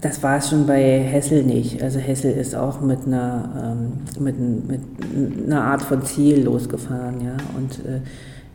[0.00, 1.82] das war es schon bei Hessel nicht.
[1.82, 4.80] Also Hessel ist auch mit einer, ähm, mit, mit
[5.46, 7.36] einer Art von Ziel losgefahren, ja.
[7.56, 8.00] Und äh,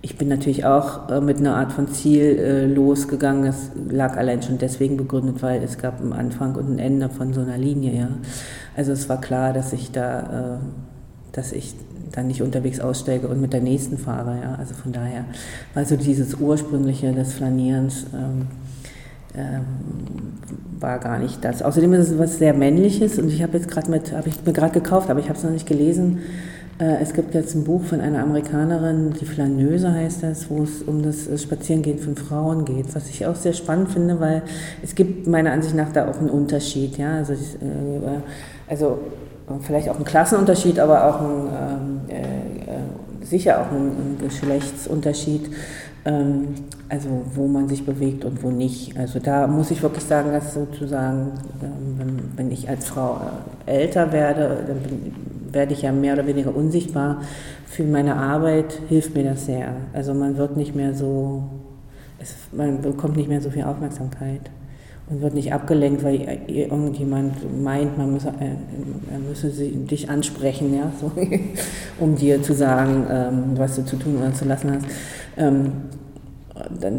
[0.02, 3.46] ich bin natürlich auch äh, mit einer Art von Ziel äh, losgegangen.
[3.46, 7.34] Das lag allein schon deswegen begründet, weil es gab einen Anfang und ein Ende von
[7.34, 8.08] so einer Linie, ja.
[8.76, 11.76] Also es war klar, dass ich da, äh, dass ich
[12.12, 14.56] dann nicht unterwegs aussteige und mit der nächsten fahre, ja.
[14.56, 15.26] Also von daher
[15.76, 18.48] war so dieses ursprüngliche des Flanierens ähm,
[19.36, 19.62] ähm,
[20.80, 21.62] war gar nicht das.
[21.62, 24.52] Außerdem ist es was sehr Männliches und ich habe jetzt gerade mit, habe ich mir
[24.52, 26.20] gerade gekauft, aber ich habe es noch nicht gelesen.
[26.80, 30.82] Äh, es gibt jetzt ein Buch von einer Amerikanerin, die Flaneuse heißt das, wo es
[30.82, 34.44] um das Spazierengehen von Frauen geht, was ich auch sehr spannend finde, weil
[34.82, 36.98] es gibt meiner Ansicht nach da auch einen Unterschied.
[36.98, 37.16] Ja?
[37.16, 38.22] Also, ich, äh,
[38.68, 39.00] also
[39.62, 45.50] vielleicht auch einen Klassenunterschied, aber auch ein, ähm, äh, äh, sicher auch ein, ein Geschlechtsunterschied.
[46.04, 46.56] Ähm,
[46.90, 48.98] also wo man sich bewegt und wo nicht.
[48.98, 51.32] Also da muss ich wirklich sagen, dass sozusagen,
[51.64, 53.22] ähm, wenn, wenn ich als Frau
[53.66, 55.14] äh, älter werde, dann bin,
[55.52, 57.22] werde ich ja mehr oder weniger unsichtbar.
[57.66, 59.76] Für meine Arbeit hilft mir das sehr.
[59.94, 61.44] Also man wird nicht mehr so,
[62.20, 64.52] es, man bekommt nicht mehr so viel Aufmerksamkeit
[65.10, 70.92] und wird nicht abgelenkt, weil irgendjemand meint, man müsse, äh, er müsse dich ansprechen, ja,
[71.00, 71.12] so,
[72.00, 74.86] um dir zu sagen, ähm, was du zu tun oder zu lassen hast.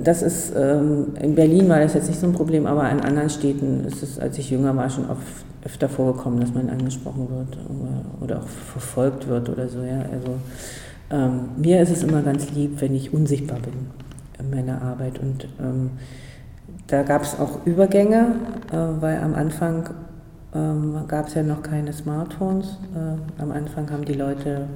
[0.05, 3.31] Das ist, ähm, in Berlin war das jetzt nicht so ein Problem, aber in anderen
[3.31, 7.59] Städten ist es, als ich jünger war, schon oft, öfter vorgekommen, dass man angesprochen wird
[7.68, 9.83] oder, oder auch verfolgt wird oder so.
[9.83, 10.01] Ja.
[10.12, 10.38] Also,
[11.11, 13.72] ähm, mir ist es immer ganz lieb, wenn ich unsichtbar bin
[14.38, 15.18] in meiner Arbeit.
[15.18, 15.90] Und ähm,
[16.87, 18.35] da gab es auch Übergänge,
[18.72, 19.90] äh, weil am Anfang
[20.55, 22.79] ähm, gab es ja noch keine Smartphones.
[22.94, 24.66] Äh, am Anfang haben die Leute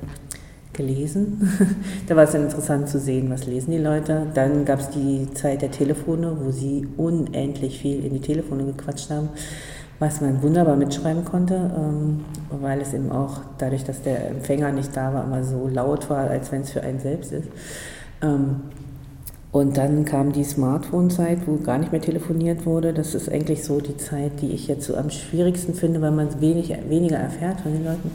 [0.77, 1.49] gelesen.
[2.07, 4.27] da war es dann interessant zu sehen, was lesen die Leute.
[4.35, 9.11] Dann gab es die Zeit der Telefone, wo sie unendlich viel in die Telefone gequatscht
[9.11, 9.31] haben,
[9.99, 14.97] was man wunderbar mitschreiben konnte, ähm, weil es eben auch dadurch, dass der Empfänger nicht
[14.97, 17.49] da war, immer so laut war, als wenn es für einen selbst ist.
[18.23, 18.61] Ähm,
[19.53, 22.93] und dann kam die Smartphone-Zeit, wo gar nicht mehr telefoniert wurde.
[22.93, 26.43] Das ist eigentlich so die Zeit, die ich jetzt so am schwierigsten finde, weil man
[26.43, 28.11] wenig, weniger erfährt von den Leuten.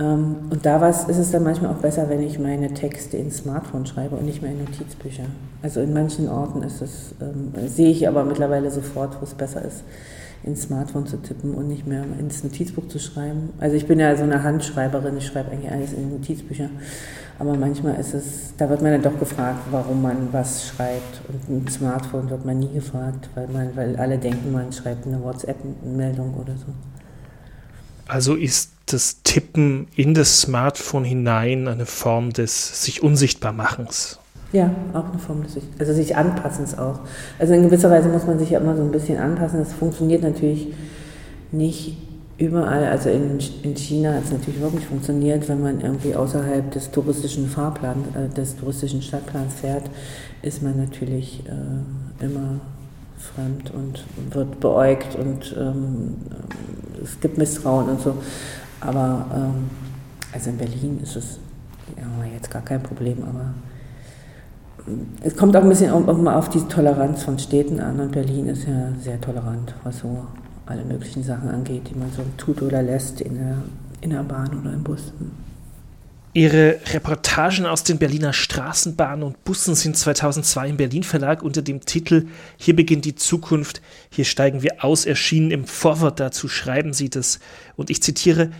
[0.00, 3.86] Ähm, und da ist es dann manchmal auch besser, wenn ich meine Texte ins Smartphone
[3.86, 5.24] schreibe und nicht mehr in Notizbücher.
[5.62, 9.64] Also in manchen Orten ist es, ähm, sehe ich aber mittlerweile sofort, wo es besser
[9.64, 9.82] ist,
[10.44, 13.50] ins Smartphone zu tippen und nicht mehr ins Notizbuch zu schreiben.
[13.58, 16.70] Also ich bin ja so eine Handschreiberin, ich schreibe eigentlich alles in Notizbücher.
[17.40, 21.22] Aber manchmal ist es, da wird man dann doch gefragt, warum man was schreibt.
[21.28, 25.22] Und ein Smartphone wird man nie gefragt, weil, man, weil alle denken, man schreibt eine
[25.22, 26.66] WhatsApp-Meldung oder so.
[28.06, 34.18] Also ist das Tippen in das Smartphone hinein eine Form des sich unsichtbar machens.
[34.52, 37.00] Ja, auch eine Form des sich, also sich anpassens auch.
[37.38, 39.58] Also in gewisser Weise muss man sich ja immer so ein bisschen anpassen.
[39.58, 40.68] Das funktioniert natürlich
[41.52, 41.96] nicht
[42.38, 42.86] überall.
[42.86, 47.48] Also in, in China hat es natürlich wirklich funktioniert, wenn man irgendwie außerhalb des touristischen
[47.48, 49.84] Fahrplans, äh, des touristischen Stadtplans fährt,
[50.40, 52.60] ist man natürlich äh, immer
[53.18, 56.14] fremd und wird beäugt und ähm,
[57.02, 58.14] es gibt Misstrauen und so.
[58.80, 59.70] Aber ähm,
[60.32, 61.38] also in Berlin ist es
[61.96, 63.54] ja, jetzt gar kein Problem, aber
[64.86, 68.12] ähm, es kommt auch ein bisschen auch mal auf die Toleranz von Städten an und
[68.12, 70.26] Berlin ist ja sehr tolerant, was so
[70.66, 73.56] alle möglichen Sachen angeht, die man so tut oder lässt in der,
[74.02, 75.12] in der Bahn oder im Bus.
[76.34, 81.80] Ihre Reportagen aus den Berliner Straßenbahnen und Bussen sind 2002 im Berlin Verlag unter dem
[81.80, 85.50] Titel Hier beginnt die Zukunft, hier steigen wir aus erschienen.
[85.50, 87.40] Im Vorwort dazu schreiben Sie das
[87.76, 88.50] und ich zitiere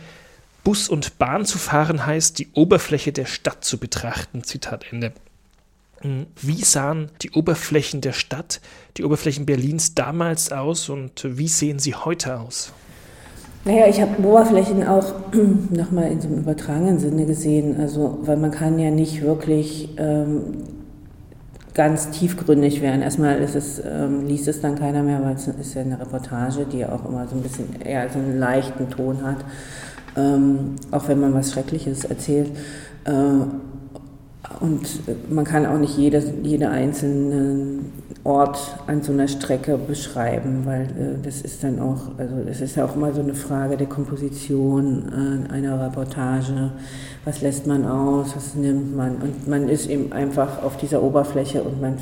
[0.65, 4.45] Bus und Bahn zu fahren heißt, die Oberfläche der Stadt zu betrachten.
[4.45, 5.13] Zitat Ende.
[6.01, 8.61] Hm, wie sahen die Oberflächen der Stadt,
[8.97, 12.73] die Oberflächen Berlins damals aus und wie sehen sie heute aus?
[13.69, 15.13] Naja, ich habe Oberflächen auch
[15.71, 17.77] nochmal in so einem übertragenen Sinne gesehen.
[17.79, 20.41] Also, weil man kann ja nicht wirklich ähm,
[21.75, 23.03] ganz tiefgründig werden.
[23.03, 26.65] Erstmal ist es, ähm, liest es dann keiner mehr, weil es ist ja eine Reportage,
[26.65, 29.45] die ja auch immer so ein bisschen eher so einen leichten Ton hat.
[30.17, 32.51] Ähm, auch wenn man was Schreckliches erzählt.
[33.05, 33.11] Äh,
[34.61, 37.81] und man kann auch nicht jede, jede einzelne
[38.25, 42.77] Ort an so einer Strecke beschreiben, weil äh, das ist dann auch, also das ist
[42.77, 46.73] ja auch immer so eine Frage der Komposition äh, einer Reportage.
[47.25, 49.17] Was lässt man aus, was nimmt man?
[49.17, 51.99] Und man ist eben einfach auf dieser Oberfläche und man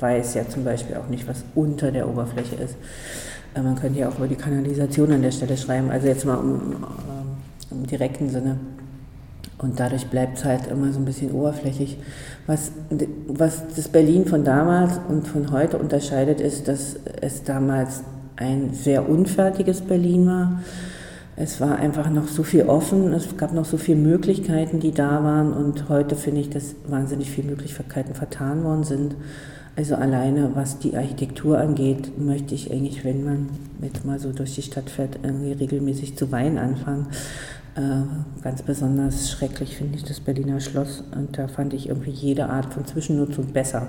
[0.00, 2.76] weiß ja zum Beispiel auch nicht, was unter der Oberfläche ist.
[3.54, 6.38] Äh, man könnte ja auch über die Kanalisation an der Stelle schreiben, also jetzt mal
[6.38, 8.56] im, äh, im direkten Sinne.
[9.58, 11.96] Und dadurch bleibt es halt immer so ein bisschen oberflächlich.
[12.46, 12.72] Was,
[13.28, 18.02] was das Berlin von damals und von heute unterscheidet, ist, dass es damals
[18.36, 20.60] ein sehr unfertiges Berlin war.
[21.36, 25.22] Es war einfach noch so viel offen, es gab noch so viele Möglichkeiten, die da
[25.22, 25.52] waren.
[25.52, 29.14] Und heute finde ich, dass wahnsinnig viele Möglichkeiten vertan worden sind.
[29.74, 33.48] Also alleine was die Architektur angeht, möchte ich eigentlich, wenn man
[33.80, 37.06] jetzt mal so durch die Stadt fährt, irgendwie regelmäßig zu weinen anfangen.
[37.74, 42.46] Äh, ganz besonders schrecklich finde ich das Berliner Schloss und da fand ich irgendwie jede
[42.46, 43.86] Art von Zwischennutzung besser.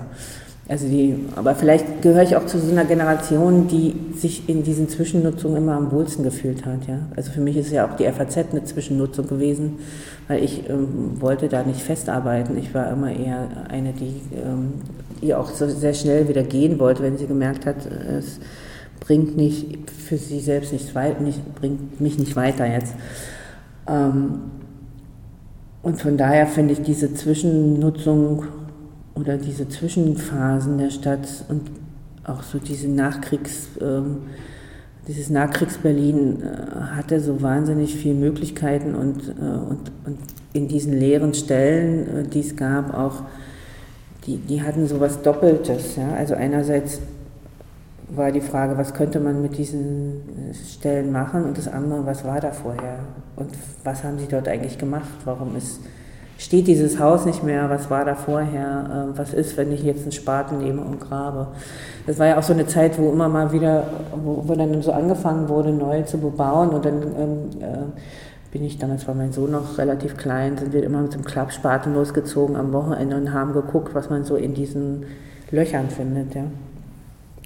[0.66, 4.88] Also die, aber vielleicht gehöre ich auch zu so einer Generation, die sich in diesen
[4.88, 6.86] Zwischennutzungen immer am wohlsten gefühlt hat.
[6.88, 7.00] Ja?
[7.14, 9.80] Also für mich ist ja auch die FAZ eine Zwischennutzung gewesen,
[10.28, 12.56] weil ich ähm, wollte da nicht festarbeiten.
[12.56, 14.72] Ich war immer eher eine, die, ähm,
[15.20, 18.40] die auch so sehr schnell wieder gehen wollte, wenn sie gemerkt hat, es
[19.00, 22.94] bringt nicht für sie selbst nichts weiter, nicht, bringt mich nicht weiter jetzt.
[23.88, 24.40] Ähm,
[25.82, 28.44] und von daher finde ich diese Zwischennutzung
[29.14, 31.70] oder diese Zwischenphasen der Stadt und
[32.24, 34.22] auch so diese Nachkriegs, ähm,
[35.06, 40.18] dieses Nachkriegs-Berlin äh, hatte so wahnsinnig viele Möglichkeiten und, äh, und, und
[40.54, 43.22] in diesen leeren Stellen, äh, die es gab, auch,
[44.26, 45.96] die, die hatten so was Doppeltes.
[45.96, 46.14] Ja?
[46.14, 47.00] Also einerseits
[48.08, 52.24] war die Frage, was könnte man mit diesen äh, Stellen machen und das andere, was
[52.24, 52.98] war da vorher
[53.36, 53.50] und
[53.82, 55.08] was haben sie dort eigentlich gemacht?
[55.24, 55.80] Warum ist,
[56.38, 57.70] steht dieses Haus nicht mehr?
[57.70, 58.90] Was war da vorher?
[58.92, 61.48] Ähm, was ist, wenn ich jetzt einen Spaten nehme und grabe?
[62.06, 63.84] Das war ja auch so eine Zeit, wo immer mal wieder,
[64.22, 68.78] wo, wo dann so angefangen wurde, neu zu bebauen und dann ähm, äh, bin ich
[68.78, 72.72] damals war mein Sohn noch relativ klein, sind wir immer mit dem Klappspaten losgezogen am
[72.72, 75.06] Wochenende und haben geguckt, was man so in diesen
[75.50, 76.34] Löchern findet.
[76.36, 76.44] Ja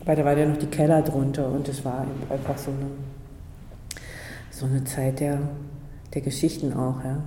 [0.08, 2.86] weil da war ja noch die Keller drunter und es war einfach so eine,
[4.50, 5.38] so eine Zeit der,
[6.14, 7.04] der Geschichten auch.
[7.04, 7.22] Ja.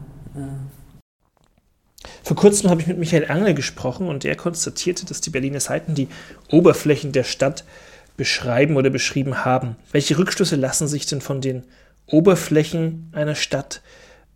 [2.24, 5.94] Vor kurzem habe ich mit Michael Angel gesprochen und er konstatierte, dass die Berliner Seiten
[5.94, 6.08] die
[6.50, 7.66] Oberflächen der Stadt
[8.18, 9.76] beschreiben oder beschrieben haben.
[9.92, 11.66] Welche Rückschlüsse lassen sich denn von den
[12.08, 13.84] Oberflächen einer Stadt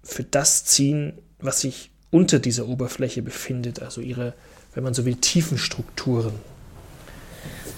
[0.03, 4.36] für das ziehen, was sich unter dieser Oberfläche befindet, also ihre,
[4.75, 6.34] wenn man so will, tiefen Strukturen?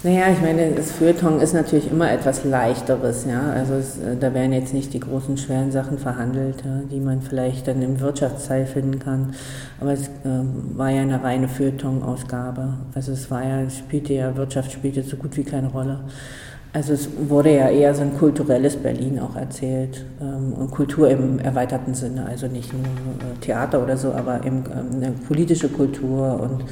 [0.04, 3.50] Naja, ich meine, das Feuilleton ist natürlich immer etwas leichteres, ja.
[3.50, 7.20] Also es, äh, da werden jetzt nicht die großen, schweren Sachen verhandelt, ja, die man
[7.20, 9.34] vielleicht dann im Wirtschaftsteil finden kann.
[9.80, 10.44] Aber es äh,
[10.76, 12.74] war ja eine reine Feuilleton-Ausgabe.
[12.94, 15.98] Also es war ja, spielte ja, Wirtschaft spielte so gut wie keine Rolle.
[16.78, 21.40] Also es wurde ja eher so ein kulturelles Berlin auch erzählt ähm, und Kultur im
[21.40, 26.38] erweiterten Sinne, also nicht nur äh, Theater oder so, aber eben ähm, eine politische Kultur
[26.40, 26.64] und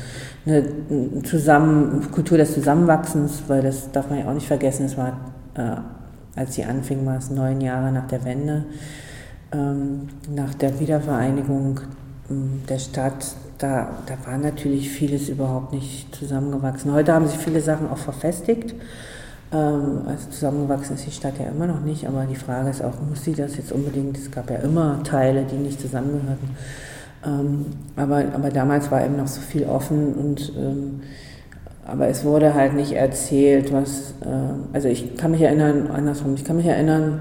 [0.46, 5.18] eine Zusammen Kultur des Zusammenwachsens, weil das darf man ja auch nicht vergessen, es war,
[5.54, 8.64] äh, als sie anfing, war es neun Jahre nach der Wende,
[9.50, 11.80] ähm, nach der Wiedervereinigung
[12.30, 16.92] ähm, der Stadt, da, da war natürlich vieles überhaupt nicht zusammengewachsen.
[16.92, 18.72] Heute haben sich viele Sachen auch verfestigt.
[19.52, 22.94] Ähm, also zusammengewachsen ist die Stadt ja immer noch nicht, aber die Frage ist auch,
[23.08, 24.18] muss sie das jetzt unbedingt?
[24.18, 26.50] Es gab ja immer Teile, die nicht zusammengehörten.
[27.24, 31.00] Ähm, aber, aber damals war eben noch so viel offen und ähm,
[31.86, 34.26] aber es wurde halt nicht erzählt, was, äh,
[34.72, 37.20] also ich kann mich erinnern, andersrum, ich kann mich erinnern,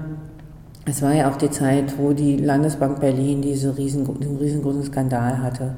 [0.84, 5.74] es war ja auch die Zeit, wo die Landesbank Berlin diesen riesengroßen Skandal hatte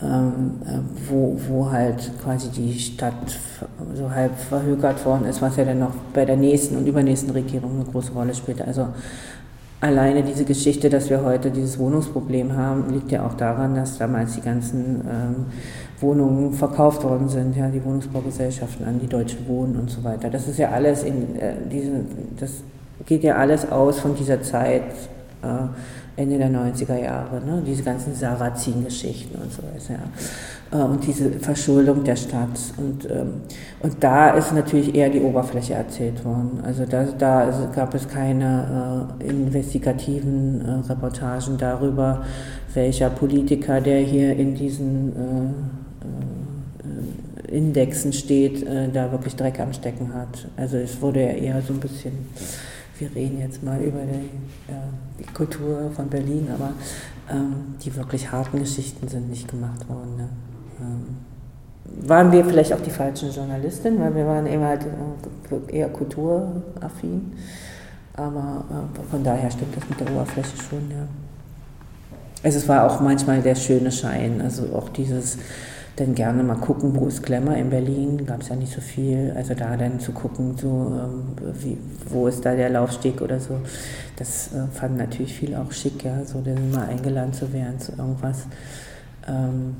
[0.00, 3.14] wo, wo halt quasi die Stadt
[3.94, 7.72] so halb verhökert worden ist, was ja dann noch bei der nächsten und übernächsten Regierung
[7.74, 8.64] eine große Rolle spielte.
[8.64, 8.86] Also
[9.80, 14.34] alleine diese Geschichte, dass wir heute dieses Wohnungsproblem haben, liegt ja auch daran, dass damals
[14.34, 15.46] die ganzen ähm,
[16.00, 20.30] Wohnungen verkauft worden sind, ja, die Wohnungsbaugesellschaften an die Deutschen Wohnen und so weiter.
[20.30, 22.04] Das ist ja alles in äh, diese,
[22.38, 22.62] das
[23.06, 24.82] geht ja alles aus von dieser Zeit
[25.42, 25.46] äh,
[26.18, 27.62] Ende der 90er Jahre, ne?
[27.64, 30.00] diese ganzen Sarrazin-Geschichten und so weiter.
[30.72, 30.80] Ja.
[30.80, 32.58] Äh, und diese Verschuldung der Stadt.
[32.76, 33.34] Und, ähm,
[33.80, 36.60] und da ist natürlich eher die Oberfläche erzählt worden.
[36.64, 42.24] Also da, da gab es keine äh, investigativen äh, Reportagen darüber,
[42.74, 45.78] welcher Politiker, der hier in diesen äh,
[47.50, 50.48] Indexen steht, äh, da wirklich Dreck am Stecken hat.
[50.56, 52.12] Also es wurde ja eher so ein bisschen,
[52.98, 54.82] wir reden jetzt mal über die, ja,
[55.34, 56.72] Kultur von Berlin, aber
[57.30, 60.16] ähm, die wirklich harten Geschichten sind nicht gemacht worden.
[60.16, 60.28] Ne?
[60.80, 61.16] Ähm,
[62.06, 67.32] waren wir vielleicht auch die falschen Journalisten, weil wir waren eben halt äh, eher kulturaffin.
[68.14, 71.06] Aber äh, von daher stimmt das mit der Oberfläche schon, ja.
[72.42, 75.38] Also es war auch manchmal der schöne Schein, also auch dieses
[76.00, 79.32] dann gerne mal gucken, wo ist Glamour in Berlin, gab es ja nicht so viel,
[79.36, 81.78] also da dann zu gucken, so, ähm, wie,
[82.08, 83.60] wo ist da der Laufsteg oder so,
[84.16, 87.92] das äh, fanden natürlich viele auch schick, ja, so dann mal eingeladen zu werden zu
[87.92, 88.46] irgendwas.
[89.26, 89.76] Ähm,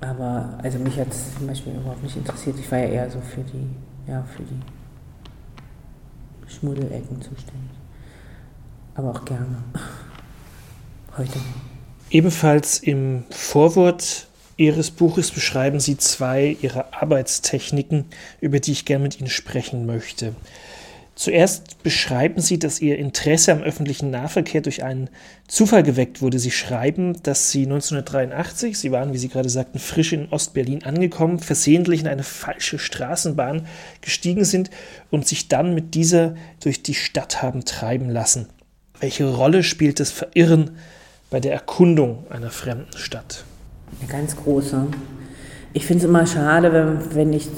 [0.00, 3.20] aber also mich hat es zum Beispiel überhaupt nicht interessiert, ich war ja eher so
[3.20, 3.66] für die,
[4.10, 4.60] ja, für die
[6.48, 7.70] Schmuddelecken zuständig.
[8.94, 9.56] Aber auch gerne.
[11.16, 11.38] Heute.
[12.10, 18.06] Ebenfalls im Vorwort Ihres Buches beschreiben Sie zwei Ihrer Arbeitstechniken,
[18.40, 20.34] über die ich gerne mit Ihnen sprechen möchte.
[21.14, 25.08] Zuerst beschreiben Sie, dass Ihr Interesse am öffentlichen Nahverkehr durch einen
[25.48, 26.38] Zufall geweckt wurde.
[26.38, 31.38] Sie schreiben, dass Sie 1983, Sie waren, wie Sie gerade sagten, frisch in Ostberlin angekommen,
[31.38, 33.66] versehentlich in eine falsche Straßenbahn
[34.02, 34.70] gestiegen sind
[35.10, 38.48] und sich dann mit dieser durch die Stadt haben treiben lassen.
[39.00, 40.76] Welche Rolle spielt das Verirren
[41.30, 43.44] bei der Erkundung einer fremden Stadt?
[44.00, 44.86] Eine ganz große.
[45.72, 47.48] Ich finde es immer schade, wenn, wenn ich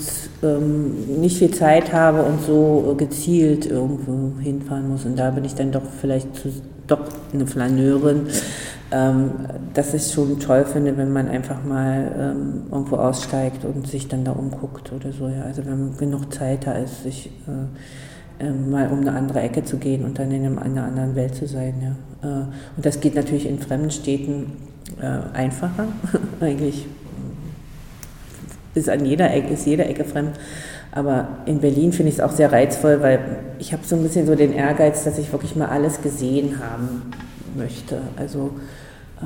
[0.43, 5.05] ähm, nicht viel Zeit habe und so gezielt irgendwo hinfahren muss.
[5.05, 6.49] Und da bin ich dann doch vielleicht zu,
[6.89, 7.01] doch
[7.33, 8.27] eine Flaneurin,
[8.91, 9.31] ähm,
[9.75, 14.25] dass ich schon toll finde, wenn man einfach mal ähm, irgendwo aussteigt und sich dann
[14.25, 15.29] da umguckt oder so.
[15.29, 15.43] Ja.
[15.43, 19.77] Also wenn genug Zeit da ist, sich äh, äh, mal um eine andere Ecke zu
[19.77, 21.75] gehen und dann in, in einer anderen Welt zu sein.
[22.23, 22.29] Ja.
[22.29, 22.43] Äh,
[22.77, 24.53] und das geht natürlich in fremden Städten
[25.01, 25.89] äh, einfacher.
[26.41, 26.87] Eigentlich
[28.75, 30.39] ist an jeder Ecke, ist jede Ecke fremd.
[30.93, 33.21] Aber in Berlin finde ich es auch sehr reizvoll, weil
[33.59, 37.03] ich habe so ein bisschen so den Ehrgeiz, dass ich wirklich mal alles gesehen haben
[37.57, 37.99] möchte.
[38.17, 38.53] Also
[39.21, 39.25] äh,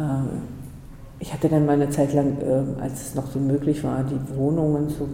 [1.21, 4.37] ich hatte dann mal eine Zeit lang, äh, als es noch so möglich war, die
[4.37, 5.09] Wohnungen zu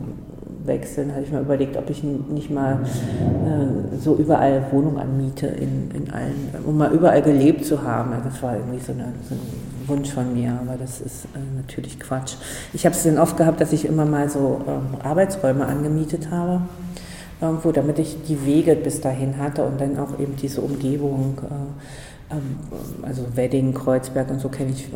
[0.64, 5.90] wechseln, hatte ich mal überlegt, ob ich nicht mal äh, so überall Wohnungen anmiete, in,
[5.94, 8.12] in allen, um mal überall gelebt zu haben.
[8.12, 9.40] Also das war irgendwie so, eine, so ein
[9.88, 12.34] Wunsch von mir, aber das ist äh, natürlich Quatsch.
[12.72, 16.62] Ich habe es dann oft gehabt, dass ich immer mal so ähm, Arbeitsräume angemietet habe,
[17.40, 21.38] irgendwo, damit ich die Wege bis dahin hatte und dann auch eben diese Umgebung.
[21.42, 22.58] Äh, ähm,
[23.02, 24.88] also Wedding, Kreuzberg und so kenne ich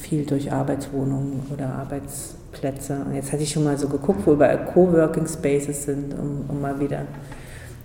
[0.00, 3.04] viel durch Arbeitswohnungen oder Arbeits Plätze.
[3.06, 6.60] Und jetzt hatte ich schon mal so geguckt, wo überall Coworking Spaces sind, um, um
[6.60, 7.02] mal wieder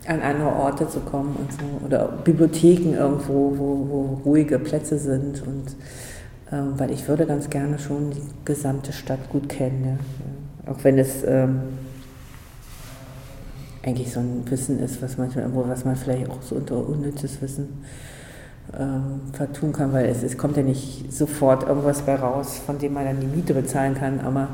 [0.08, 1.86] an andere Orte zu kommen und so.
[1.86, 5.42] Oder Bibliotheken irgendwo, wo, wo ruhige Plätze sind.
[5.46, 5.76] Und
[6.50, 10.00] weil ich würde ganz gerne schon die gesamte Stadt gut kennen.
[10.66, 10.72] Ja.
[10.72, 11.60] Auch wenn es ähm,
[13.84, 17.84] eigentlich so ein Wissen ist, was manchmal, was man vielleicht auch so unter unnützes Wissen
[18.78, 22.94] ähm, vertun kann, weil es, es kommt ja nicht sofort irgendwas bei raus, von dem
[22.94, 24.20] man dann die Miete bezahlen kann.
[24.20, 24.50] Aber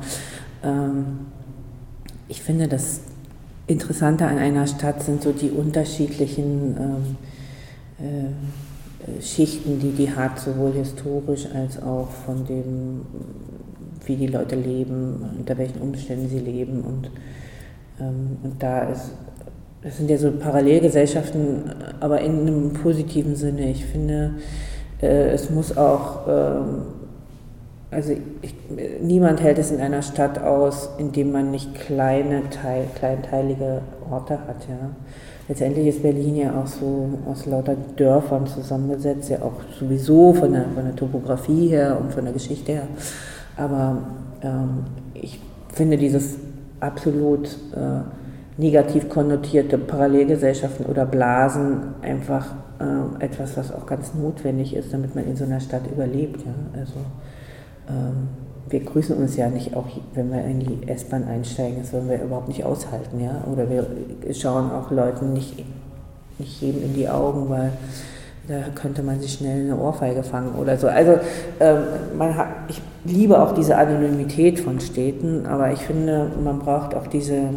[0.63, 1.19] ähm,
[2.27, 3.01] ich finde, das
[3.65, 6.77] Interessante an einer Stadt sind so die unterschiedlichen
[7.99, 8.72] ähm, äh,
[9.21, 13.01] Schichten, die die hat, sowohl historisch als auch von dem,
[14.05, 16.81] wie die Leute leben, unter welchen Umständen sie leben.
[16.81, 17.09] Und,
[17.99, 19.11] ähm, und da ist
[19.83, 23.69] das sind ja so Parallelgesellschaften, aber in einem positiven Sinne.
[23.69, 24.35] Ich finde,
[25.01, 26.83] äh, es muss auch, ähm,
[27.91, 28.55] also ich,
[29.01, 34.39] niemand hält es in einer Stadt aus, in dem man nicht kleine, teil, kleinteilige Orte
[34.47, 34.67] hat.
[34.69, 34.91] Ja.
[35.47, 40.65] Letztendlich ist Berlin ja auch so aus lauter Dörfern zusammengesetzt, ja auch sowieso von der,
[40.73, 42.87] von der Topografie her und von der Geschichte her.
[43.57, 43.97] Aber
[44.41, 45.39] ähm, ich
[45.73, 46.35] finde dieses
[46.79, 48.01] absolut äh,
[48.57, 55.25] negativ konnotierte Parallelgesellschaften oder Blasen einfach äh, etwas, was auch ganz notwendig ist, damit man
[55.25, 56.41] in so einer Stadt überlebt.
[56.45, 56.53] Ja?
[56.79, 56.93] Also
[57.89, 58.27] ähm,
[58.73, 62.19] wir grüßen uns ja nicht auch, wenn wir in die S-Bahn einsteigen, das wollen wir
[62.19, 63.43] überhaupt nicht aushalten, ja.
[63.51, 63.85] Oder wir
[64.33, 65.63] schauen auch Leuten nicht,
[66.39, 67.71] nicht jedem in die Augen, weil
[68.47, 70.87] da könnte man sich schnell eine Ohrfeige fangen oder so.
[70.87, 71.19] Also
[71.59, 71.83] ähm,
[72.17, 77.05] man hat, ich liebe auch diese Anonymität von Städten, aber ich finde, man braucht auch
[77.05, 77.49] diese,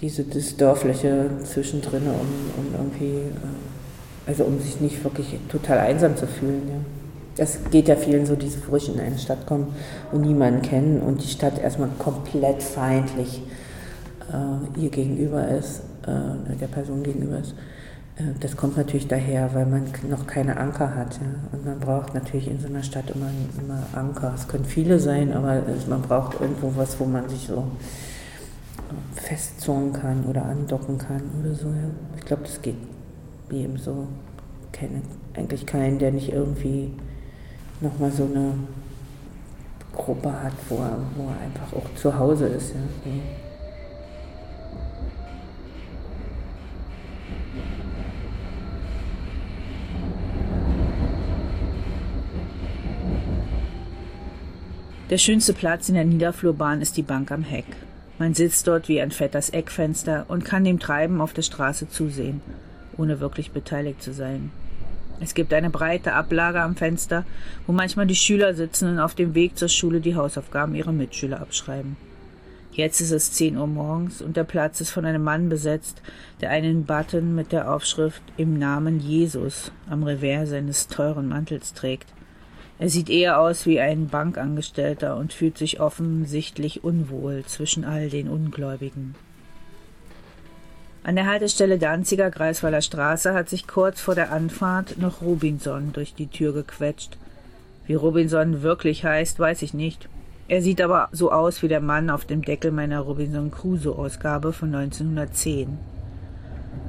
[0.00, 6.18] diese das Dörfliche zwischendrin, um, um irgendwie, äh, also um sich nicht wirklich total einsam
[6.18, 6.62] zu fühlen.
[6.68, 6.95] Ja.
[7.36, 9.74] Das geht ja vielen so, die so frisch in eine Stadt kommen
[10.10, 13.42] und niemanden kennen und die Stadt erstmal komplett feindlich
[14.32, 17.54] äh, ihr gegenüber ist, äh, der Person gegenüber ist.
[18.16, 21.14] Äh, das kommt natürlich daher, weil man noch keine Anker hat.
[21.14, 21.26] Ja?
[21.52, 23.30] Und man braucht natürlich in so einer Stadt immer,
[23.60, 24.32] immer Anker.
[24.34, 27.64] Es können viele sein, aber man braucht irgendwo was, wo man sich so
[29.14, 31.68] festzurren kann oder andocken kann oder so.
[31.68, 31.90] Ja?
[32.16, 32.76] Ich glaube, das geht
[33.50, 34.06] jedem so.
[34.72, 35.02] Ich kenne
[35.34, 36.92] eigentlich keinen, der nicht irgendwie
[37.80, 38.54] nochmal so eine
[39.92, 42.74] Gruppe hat, wo er, wo er einfach auch zu Hause ist.
[43.04, 43.12] Ja?
[55.08, 57.64] Der schönste Platz in der Niederflurbahn ist die Bank am Heck.
[58.18, 62.40] Man sitzt dort wie ein fettes Eckfenster und kann dem Treiben auf der Straße zusehen,
[62.96, 64.50] ohne wirklich beteiligt zu sein.
[65.20, 67.24] Es gibt eine breite Ablage am Fenster,
[67.66, 71.40] wo manchmal die Schüler sitzen und auf dem Weg zur Schule die Hausaufgaben ihrer Mitschüler
[71.40, 71.96] abschreiben.
[72.72, 76.02] Jetzt ist es zehn Uhr morgens und der Platz ist von einem Mann besetzt,
[76.42, 82.12] der einen Button mit der Aufschrift Im Namen Jesus am Revers seines teuren Mantels trägt.
[82.78, 88.28] Er sieht eher aus wie ein Bankangestellter und fühlt sich offensichtlich unwohl zwischen all den
[88.28, 89.14] Ungläubigen.
[91.06, 96.14] An der Haltestelle Danziger Greifswalder Straße hat sich kurz vor der Anfahrt noch Robinson durch
[96.14, 97.16] die Tür gequetscht.
[97.86, 100.08] Wie Robinson wirklich heißt, weiß ich nicht.
[100.48, 104.52] Er sieht aber so aus wie der Mann auf dem Deckel meiner Robinson Crusoe Ausgabe
[104.52, 105.78] von 1910.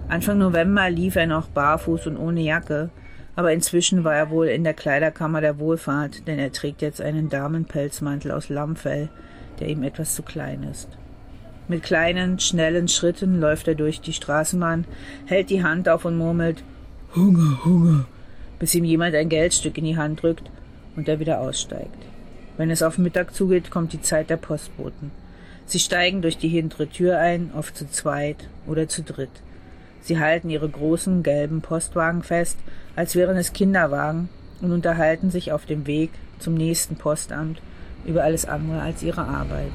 [0.09, 2.89] Anfang November lief er noch barfuß und ohne Jacke,
[3.35, 7.29] aber inzwischen war er wohl in der Kleiderkammer der Wohlfahrt, denn er trägt jetzt einen
[7.29, 9.09] Damenpelzmantel aus Lammfell,
[9.59, 10.89] der ihm etwas zu klein ist.
[11.69, 14.85] Mit kleinen, schnellen Schritten läuft er durch die Straßenbahn,
[15.25, 16.63] hält die Hand auf und murmelt
[17.13, 18.05] Hunger, Hunger,
[18.57, 20.49] bis ihm jemand ein Geldstück in die Hand drückt
[20.95, 21.97] und er wieder aussteigt.
[22.55, 25.11] Wenn es auf Mittag zugeht, kommt die Zeit der Postboten.
[25.65, 29.29] Sie steigen durch die hintere Tür ein, oft zu zweit oder zu dritt.
[30.01, 32.57] Sie halten ihre großen gelben Postwagen fest,
[32.95, 34.29] als wären es Kinderwagen,
[34.61, 37.61] und unterhalten sich auf dem Weg zum nächsten Postamt
[38.05, 39.73] über alles andere als ihre Arbeit.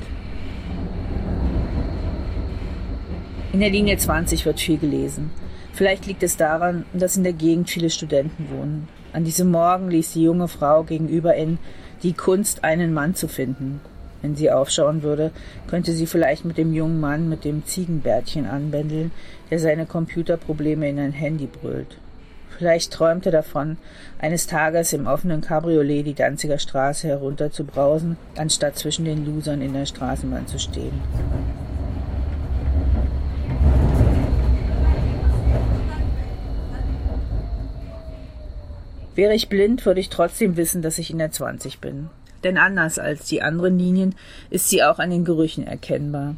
[3.53, 5.31] In der Linie 20 wird viel gelesen.
[5.73, 8.89] Vielleicht liegt es daran, dass in der Gegend viele Studenten wohnen.
[9.13, 11.59] An diesem Morgen ließ die junge Frau gegenüber in
[12.03, 13.81] Die Kunst, einen Mann zu finden
[14.23, 15.33] wenn sie aufschauen würde,
[15.67, 19.11] könnte sie vielleicht mit dem jungen Mann mit dem Ziegenbärtchen anbändeln,
[19.51, 21.99] der seine Computerprobleme in ein Handy brüllt.
[22.57, 23.79] Vielleicht träumte davon,
[24.21, 29.61] eines Tages im offenen Cabriolet die Danziger Straße herunter zu brausen, anstatt zwischen den Losern
[29.61, 31.01] in der Straßenbahn zu stehen.
[39.15, 42.09] Wäre ich blind, würde ich trotzdem wissen, dass ich in der 20 bin
[42.45, 44.15] denn anders als die anderen Linien
[44.51, 46.37] ist sie auch an den Gerüchen erkennbar.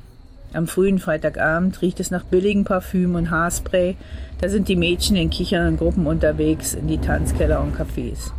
[0.52, 3.96] Am frühen Freitagabend riecht es nach billigem Parfüm und Haarspray,
[4.40, 8.30] da sind die Mädchen in kichernden Gruppen unterwegs in die Tanzkeller und Cafés.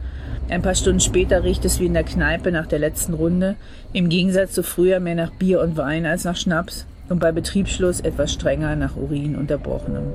[0.47, 3.55] Ein paar Stunden später riecht es wie in der Kneipe nach der letzten Runde,
[3.91, 7.99] im Gegensatz zu früher mehr nach Bier und Wein als nach Schnaps und bei Betriebsschluss
[7.99, 10.13] etwas strenger nach Urin unterbrochenem.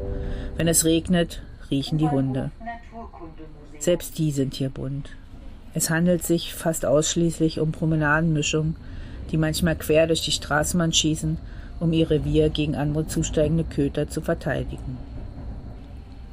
[0.57, 2.51] Wenn es regnet, riechen die Hunde.
[3.81, 5.09] Selbst die sind hier bunt.
[5.73, 8.77] Es handelt sich fast ausschließlich um Promenadenmischungen,
[9.31, 11.39] die manchmal quer durch die Straßenbahn schießen,
[11.81, 14.99] um ihr Revier gegen andere zusteigende Köter zu verteidigen.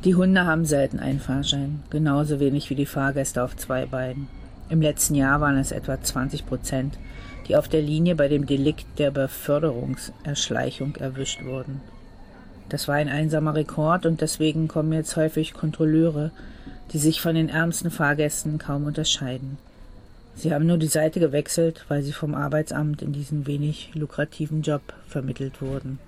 [0.03, 4.27] Die Hunde haben selten einen Fahrschein, genauso wenig wie die Fahrgäste auf zwei Beinen.
[4.69, 6.97] Im letzten Jahr waren es etwa 20 Prozent,
[7.47, 11.79] die auf der Linie bei dem Delikt der Beförderungserschleichung erwischt wurden.
[12.67, 16.31] Das war ein einsamer Rekord und deswegen kommen jetzt häufig Kontrolleure,
[16.93, 19.57] die sich von den ärmsten Fahrgästen kaum unterscheiden.
[20.35, 24.93] Sie haben nur die Seite gewechselt, weil sie vom Arbeitsamt in diesen wenig lukrativen Job
[25.07, 25.99] vermittelt wurden.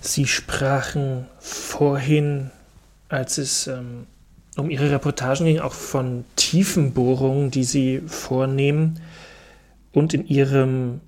[0.00, 2.52] Sie sprachen vorhin
[3.08, 4.06] als es ähm,
[4.56, 9.00] um Ihre Reportagen ging, auch von Tiefenbohrungen, die Sie vornehmen.
[9.92, 11.00] Und in Ihrem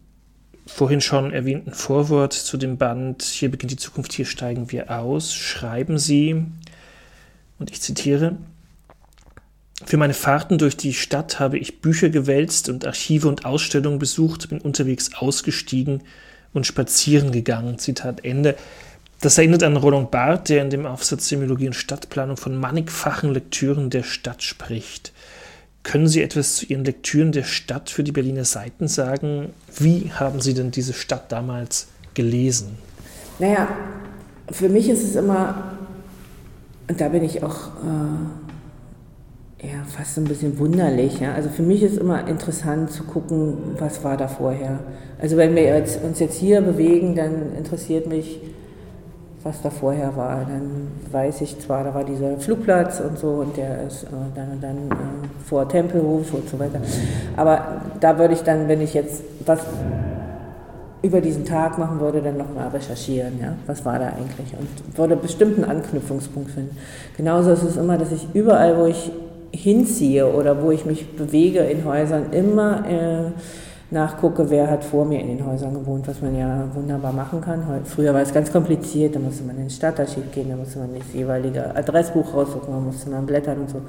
[0.67, 5.35] vorhin schon erwähnten Vorwort zu dem Band Hier beginnt die Zukunft, hier steigen wir aus,
[5.35, 6.45] schreiben Sie,
[7.59, 8.37] Und ich zitiere,
[9.85, 14.49] für meine Fahrten durch die Stadt habe ich Bücher gewälzt und Archive und Ausstellungen besucht,
[14.49, 16.03] bin unterwegs ausgestiegen
[16.55, 17.79] und spazieren gegangen.
[17.79, 18.57] Zitat Ende.
[19.21, 23.89] Das erinnert an Roland Barth, der in dem Aufsatz Semiologie und Stadtplanung von mannigfachen Lektüren
[23.89, 25.13] der Stadt spricht.
[25.83, 29.51] Können Sie etwas zu Ihren Lektüren der Stadt für die Berliner Seiten sagen?
[29.79, 32.77] Wie haben Sie denn diese Stadt damals gelesen?
[33.39, 33.69] Naja,
[34.51, 35.77] für mich ist es immer,
[36.89, 37.69] und da bin ich auch
[39.63, 41.21] äh, ja, fast ein bisschen wunderlich.
[41.21, 41.35] Ja?
[41.35, 44.81] Also für mich ist immer interessant zu gucken, was war da vorher.
[45.19, 48.41] Also wenn wir jetzt, uns jetzt hier bewegen, dann interessiert mich,
[49.47, 50.41] was da vorher war.
[50.41, 54.51] Dann weiß ich zwar, da war dieser Flugplatz und so und der ist äh, dann
[54.53, 56.81] und dann äh, vor Tempelhof und so weiter.
[57.37, 59.61] Aber da würde ich dann, wenn ich jetzt was
[61.03, 65.15] über diesen Tag machen würde, dann nochmal recherchieren, ja, was war da eigentlich und würde
[65.15, 66.77] bestimmt einen Anknüpfungspunkt finden.
[67.17, 69.13] Genauso ist es immer, dass ich überall, wo ich
[69.53, 73.31] hinziehe oder wo ich mich bewege in Häusern, immer äh,
[73.91, 77.63] nachgucke, wer hat vor mir in den Häusern gewohnt, was man ja wunderbar machen kann.
[77.85, 80.91] Früher war es ganz kompliziert, da musste man in den Stadtarchiv gehen, da musste man
[80.99, 83.81] das jeweilige Adressbuch raussuchen, da musste man blättern und so.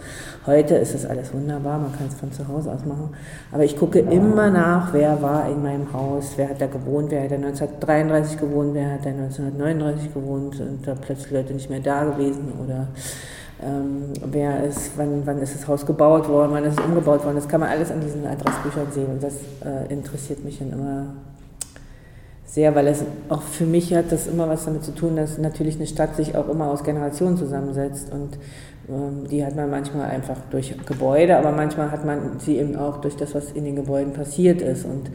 [0.46, 3.10] Heute ist das alles wunderbar, man kann es von zu Hause aus machen.
[3.52, 7.24] Aber ich gucke immer nach, wer war in meinem Haus, wer hat da gewohnt, wer
[7.24, 11.80] hat da 1933 gewohnt, wer hat da 1939 gewohnt und da plötzlich Leute nicht mehr
[11.80, 12.88] da gewesen oder
[13.64, 17.36] ähm, wer ist, wann, wann ist das Haus gebaut worden, wann ist es umgebaut worden.
[17.36, 19.34] Das kann man alles an diesen Adressbüchern sehen und das
[19.66, 21.06] äh, interessiert mich dann immer
[22.46, 25.76] sehr, weil es auch für mich hat das immer was damit zu tun, dass natürlich
[25.76, 28.38] eine Stadt sich auch immer aus Generationen zusammensetzt und
[28.90, 33.02] ähm, die hat man manchmal einfach durch Gebäude, aber manchmal hat man sie eben auch
[33.02, 35.12] durch das, was in den Gebäuden passiert ist und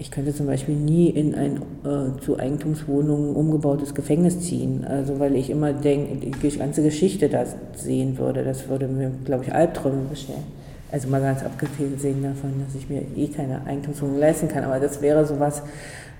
[0.00, 5.34] ich könnte zum Beispiel nie in ein äh, zu Eigentumswohnungen umgebautes Gefängnis ziehen, also weil
[5.34, 7.44] ich immer denke, die ganze Geschichte da
[7.74, 8.44] sehen würde.
[8.44, 10.44] Das würde mir, glaube ich, Albträume bescheren.
[10.92, 14.62] Also mal ganz abgesehen davon, dass ich mir eh keine Eigentumswohnung leisten kann.
[14.62, 15.62] Aber das wäre sowas,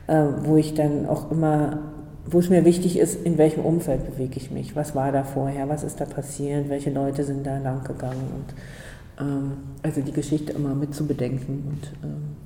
[0.09, 1.79] äh, wo ich dann auch immer,
[2.27, 4.75] wo es mir wichtig ist, in welchem Umfeld bewege ich mich.
[4.75, 5.69] Was war da vorher?
[5.69, 6.69] Was ist da passiert?
[6.69, 8.29] Welche Leute sind da lang gegangen?
[8.35, 9.53] Und ähm,
[9.85, 12.38] also die Geschichte immer mit zu bedenken und ähm,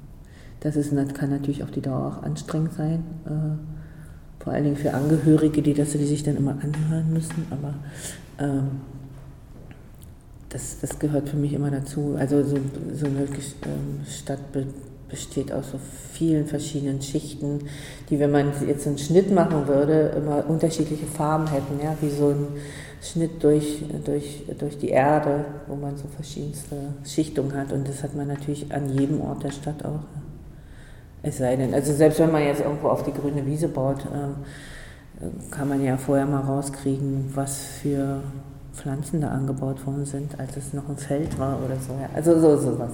[0.62, 4.94] das ist, kann natürlich auf die Dauer auch anstrengend sein, äh, vor allen Dingen für
[4.94, 7.46] Angehörige, die das die sich dann immer anhören müssen.
[7.50, 7.74] Aber
[8.38, 8.80] ähm,
[10.48, 12.16] das, das gehört für mich immer dazu.
[12.18, 12.58] Also so,
[12.94, 14.66] so eine ähm, Stadt be
[15.08, 15.78] besteht aus so
[16.14, 17.66] vielen verschiedenen Schichten,
[18.08, 22.30] die, wenn man jetzt einen Schnitt machen würde, immer unterschiedliche Farben hätten, ja, wie so
[22.30, 22.46] ein
[23.02, 27.74] Schnitt durch, durch, durch die Erde, wo man so verschiedenste Schichtungen hat.
[27.74, 30.00] Und das hat man natürlich an jedem Ort der Stadt auch.
[30.00, 30.31] Ja.
[31.22, 35.50] Es sei denn, also selbst wenn man jetzt irgendwo auf die grüne Wiese baut, äh,
[35.50, 38.22] kann man ja vorher mal rauskriegen, was für
[38.74, 41.96] Pflanzen da angebaut worden sind, als es noch ein Feld war oder so.
[42.14, 42.92] Also so sowas.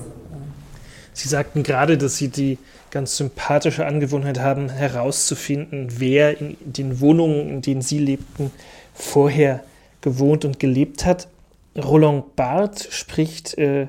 [1.15, 2.59] Sie sagten gerade, dass Sie die
[2.91, 8.53] ganz sympathische Angewohnheit haben, herauszufinden, wer in den Wohnungen, in denen Sie lebten,
[8.95, 9.65] vorher
[10.01, 11.29] gewohnt und gelebt hat.
[11.77, 13.89] Roland Barth spricht äh,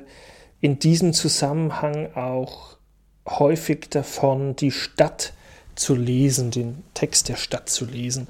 [0.60, 2.76] in diesem Zusammenhang auch
[3.38, 5.32] häufig davon, die Stadt
[5.74, 8.26] zu lesen, den Text der Stadt zu lesen.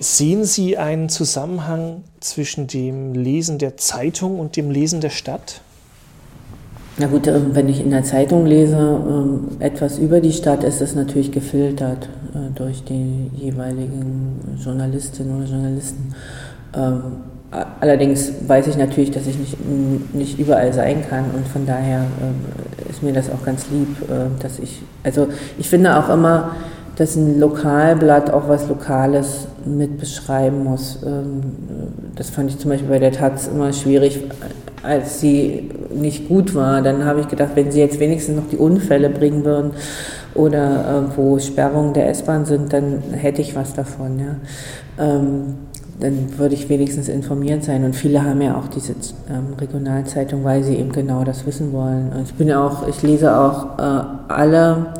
[0.00, 5.60] Sehen Sie einen Zusammenhang zwischen dem Lesen der Zeitung und dem Lesen der Stadt?
[6.96, 10.80] Na gut, ähm, wenn ich in der Zeitung lese ähm, etwas über die Stadt, ist
[10.80, 16.14] es natürlich gefiltert äh, durch die jeweiligen Journalistinnen oder Journalisten.
[17.54, 19.56] Ähm, allerdings weiß ich natürlich, dass ich nicht,
[20.14, 22.04] nicht überall sein kann und von daher
[22.88, 25.28] ist mir das auch ganz lieb, äh, dass ich, also
[25.58, 26.52] ich finde auch immer,
[26.96, 31.00] dass ein Lokalblatt auch was Lokales mit beschreiben muss.
[31.04, 31.42] Ähm,
[32.14, 34.20] das fand ich zum Beispiel bei der Taz immer schwierig,
[34.82, 36.82] als sie nicht gut war.
[36.82, 39.72] Dann habe ich gedacht, wenn sie jetzt wenigstens noch die Unfälle bringen würden
[40.34, 44.18] oder äh, wo Sperrungen der S-Bahn sind, dann hätte ich was davon.
[44.18, 45.04] Ja.
[46.00, 47.84] Dann würde ich wenigstens informiert sein.
[47.84, 48.92] Und viele haben ja auch diese
[49.30, 52.12] ähm, Regionalzeitung, weil sie eben genau das wissen wollen.
[52.12, 54.94] Und ich bin auch, ich lese auch äh, alle,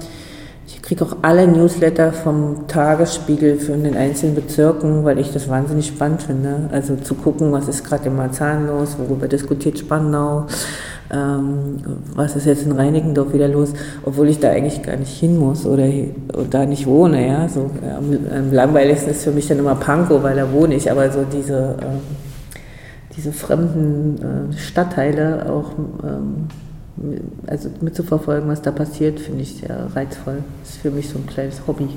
[0.67, 5.89] ich kriege auch alle Newsletter vom Tagesspiegel für den einzelnen Bezirken, weil ich das wahnsinnig
[5.89, 6.69] spannend finde.
[6.73, 10.47] Also zu gucken, was ist gerade in Marzahn los, worüber diskutiert Spandau
[11.15, 11.81] ähm,
[12.15, 13.73] was ist jetzt in Reinickendorf wieder los,
[14.05, 15.89] obwohl ich da eigentlich gar nicht hin muss oder,
[16.33, 17.27] oder da nicht wohne.
[17.27, 17.49] Ja?
[17.49, 21.11] So, ja, am langweiligsten ist für mich dann immer Pankow, weil da wohne ich, aber
[21.11, 22.01] so diese, ähm,
[23.17, 26.49] diese fremden äh, Stadtteile auch ähm,
[27.47, 30.39] also mitzuverfolgen, was da passiert, finde ich sehr reizvoll.
[30.63, 31.89] Das ist für mich so ein kleines Hobby.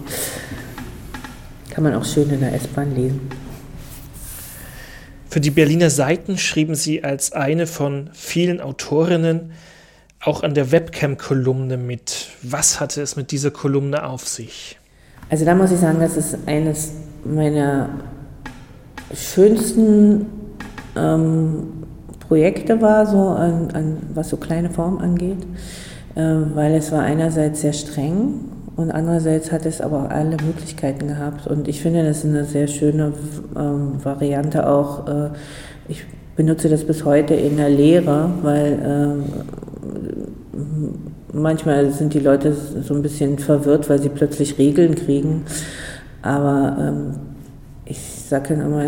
[1.69, 3.21] Kann man auch schön in der S-Bahn lesen.
[5.37, 9.51] Für die Berliner Seiten schrieben Sie als eine von vielen Autorinnen
[10.19, 12.29] auch an der Webcam-Kolumne mit.
[12.41, 14.79] Was hatte es mit dieser Kolumne auf sich?
[15.29, 17.89] Also da muss ich sagen, das ist eines meiner
[19.13, 20.25] schönsten
[20.95, 21.83] ähm,
[22.27, 25.45] Projekte war, so an, an, was so kleine Form angeht,
[26.15, 26.19] äh,
[26.55, 31.47] weil es war einerseits sehr streng und andererseits hat es aber auch alle Möglichkeiten gehabt.
[31.47, 33.11] Und ich finde, das ist eine sehr schöne
[33.57, 35.07] ähm, Variante auch.
[35.07, 35.29] Äh,
[35.89, 36.05] ich
[36.35, 39.23] benutze das bis heute in der Lehre, weil ähm,
[41.33, 45.45] manchmal sind die Leute so ein bisschen verwirrt, weil sie plötzlich Regeln kriegen.
[46.21, 47.13] Aber ähm,
[47.89, 48.83] ich sage dann immer,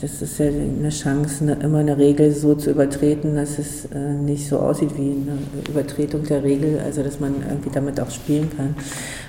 [0.00, 3.98] das, ist ja eine Chance, eine, immer eine Regel so zu übertreten, dass es äh,
[3.98, 5.38] nicht so aussieht wie eine
[5.68, 8.74] Übertretung der Regel, also dass man irgendwie damit auch spielen kann.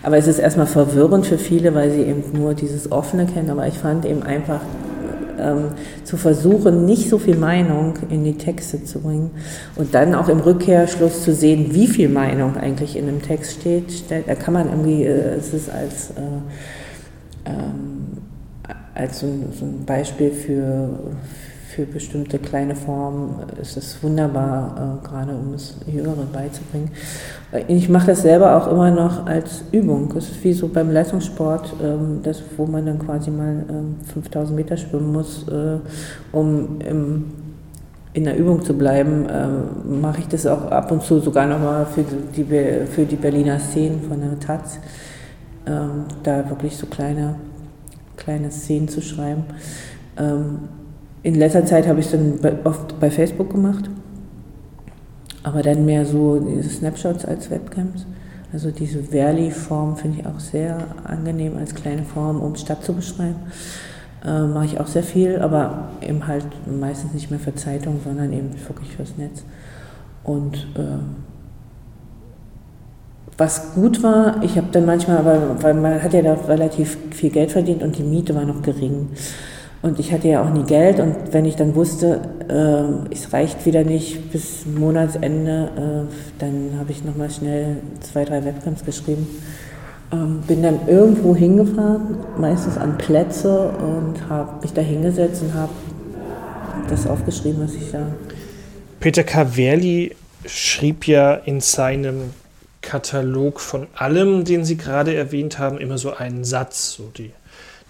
[0.02, 3.52] Aber es ist erstmal verwirrend für viele, weil sie eben nur dieses Offene kennen.
[3.52, 4.62] Aber ich fand eben einfach
[5.40, 5.66] ähm,
[6.04, 9.32] zu versuchen, nicht so viel Meinung in die Texte zu bringen
[9.76, 14.06] und dann auch im Rückkehrschluss zu sehen, wie viel Meinung eigentlich in einem Text steht.
[14.10, 16.22] Da kann man irgendwie, äh, es ist als äh,
[17.46, 17.91] ähm,
[18.94, 20.90] als so ein, Beispiel für,
[21.70, 26.92] für bestimmte kleine Formen ist es wunderbar, äh, gerade um es Jüngeren beizubringen.
[27.68, 30.14] Ich mache das selber auch immer noch als Übung.
[30.18, 34.56] Es ist wie so beim Leistungssport, ähm, das, wo man dann quasi mal ähm, 5000
[34.56, 35.78] Meter schwimmen muss, äh,
[36.32, 37.26] um im,
[38.14, 41.86] in der Übung zu bleiben, ähm, mache ich das auch ab und zu sogar nochmal
[41.86, 42.46] für die,
[42.88, 44.80] für die Berliner Szenen von der Taz.
[45.66, 47.36] Ähm, da wirklich so kleine
[48.22, 49.44] kleine Szenen zu schreiben.
[50.18, 50.60] Ähm,
[51.24, 53.90] in letzter Zeit habe ich es dann oft bei Facebook gemacht,
[55.44, 58.06] aber dann mehr so diese Snapshots als Webcams.
[58.54, 63.40] Also diese Verli-Form finde ich auch sehr angenehm als kleine Form, um Stadt zu beschreiben.
[64.26, 68.34] Äh, Mache ich auch sehr viel, aber eben halt meistens nicht mehr für Zeitung, sondern
[68.34, 69.44] eben wirklich fürs Netz.
[70.24, 71.31] Und äh,
[73.42, 77.32] was gut war, ich habe dann manchmal, weil, weil man hat ja da relativ viel
[77.32, 79.10] Geld verdient und die Miete war noch gering.
[79.82, 83.66] Und ich hatte ja auch nie Geld und wenn ich dann wusste, äh, es reicht
[83.66, 89.28] wieder nicht bis Monatsende, äh, dann habe ich nochmal schnell zwei, drei Webcams geschrieben.
[90.14, 95.74] Ähm, bin dann irgendwo hingefahren, meistens an Plätze und habe mich da hingesetzt und habe
[96.92, 98.06] das aufgeschrieben, was ich da.
[99.00, 100.16] Peter Caverli
[100.46, 102.30] schrieb ja in seinem
[102.92, 107.32] Katalog von allem, den Sie gerade erwähnt haben, immer so einen Satz, so die,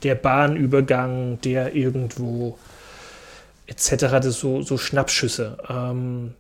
[0.04, 2.60] der Bahnübergang, der irgendwo
[3.66, 4.20] etc.
[4.22, 5.58] Das so, so Schnappschüsse.
[5.68, 6.36] Ähm,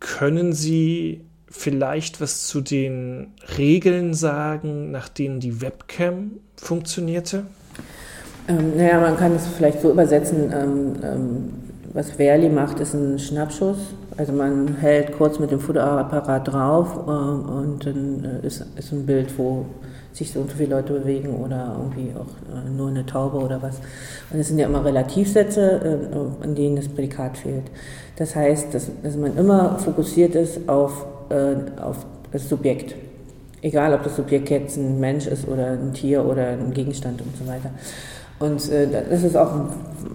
[0.00, 3.28] können Sie vielleicht was zu den
[3.58, 7.44] Regeln sagen, nach denen die Webcam funktionierte?
[8.48, 10.52] Ähm, naja, man kann es vielleicht so übersetzen.
[10.52, 11.52] Ähm, ähm,
[11.92, 13.78] was Verli macht, ist ein Schnappschuss.
[14.16, 19.06] Also man hält kurz mit dem Fotoapparat drauf äh, und dann äh, ist, ist ein
[19.06, 19.66] Bild, wo
[20.12, 23.60] sich so und so viele Leute bewegen oder irgendwie auch äh, nur eine Taube oder
[23.60, 23.80] was.
[24.30, 26.00] Und es sind ja immer Relativsätze,
[26.42, 27.64] äh, in denen das Prädikat fehlt.
[28.16, 32.94] Das heißt, dass, dass man immer fokussiert ist auf, äh, auf das Subjekt.
[33.62, 37.36] Egal, ob das Subjekt jetzt ein Mensch ist oder ein Tier oder ein Gegenstand und
[37.36, 37.70] so weiter.
[38.38, 39.68] Und äh, das ist auch ein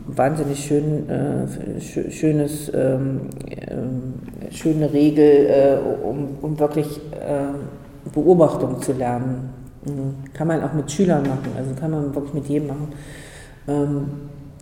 [0.08, 8.94] wahnsinnig schön, äh, schönes, ähm, äh, schöne Regel, äh, um, um wirklich äh, Beobachtung zu
[8.94, 9.50] lernen.
[9.86, 10.34] Mhm.
[10.34, 12.88] Kann man auch mit Schülern machen, also kann man wirklich mit jedem machen.
[13.68, 14.06] Ähm,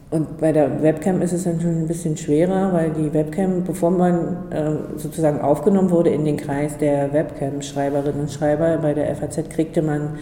[0.10, 3.92] und bei der Webcam ist es dann schon ein bisschen schwerer, weil die Webcam, bevor
[3.92, 9.50] man äh, sozusagen aufgenommen wurde in den Kreis der Webcam-Schreiberinnen und Schreiber, bei der FAZ
[9.50, 10.18] kriegte man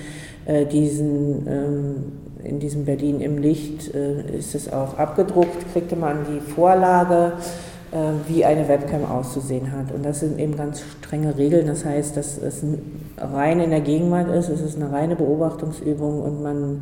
[0.46, 1.96] äh, diesen ähm,
[2.46, 7.34] in diesem Berlin im Licht äh, ist es auch abgedruckt, kriegte man die Vorlage,
[7.92, 9.92] äh, wie eine Webcam auszusehen hat.
[9.92, 11.68] Und das sind eben ganz strenge Regeln.
[11.68, 12.64] Das heißt, dass es
[13.18, 16.82] rein in der Gegenwart ist, es ist eine reine Beobachtungsübung und man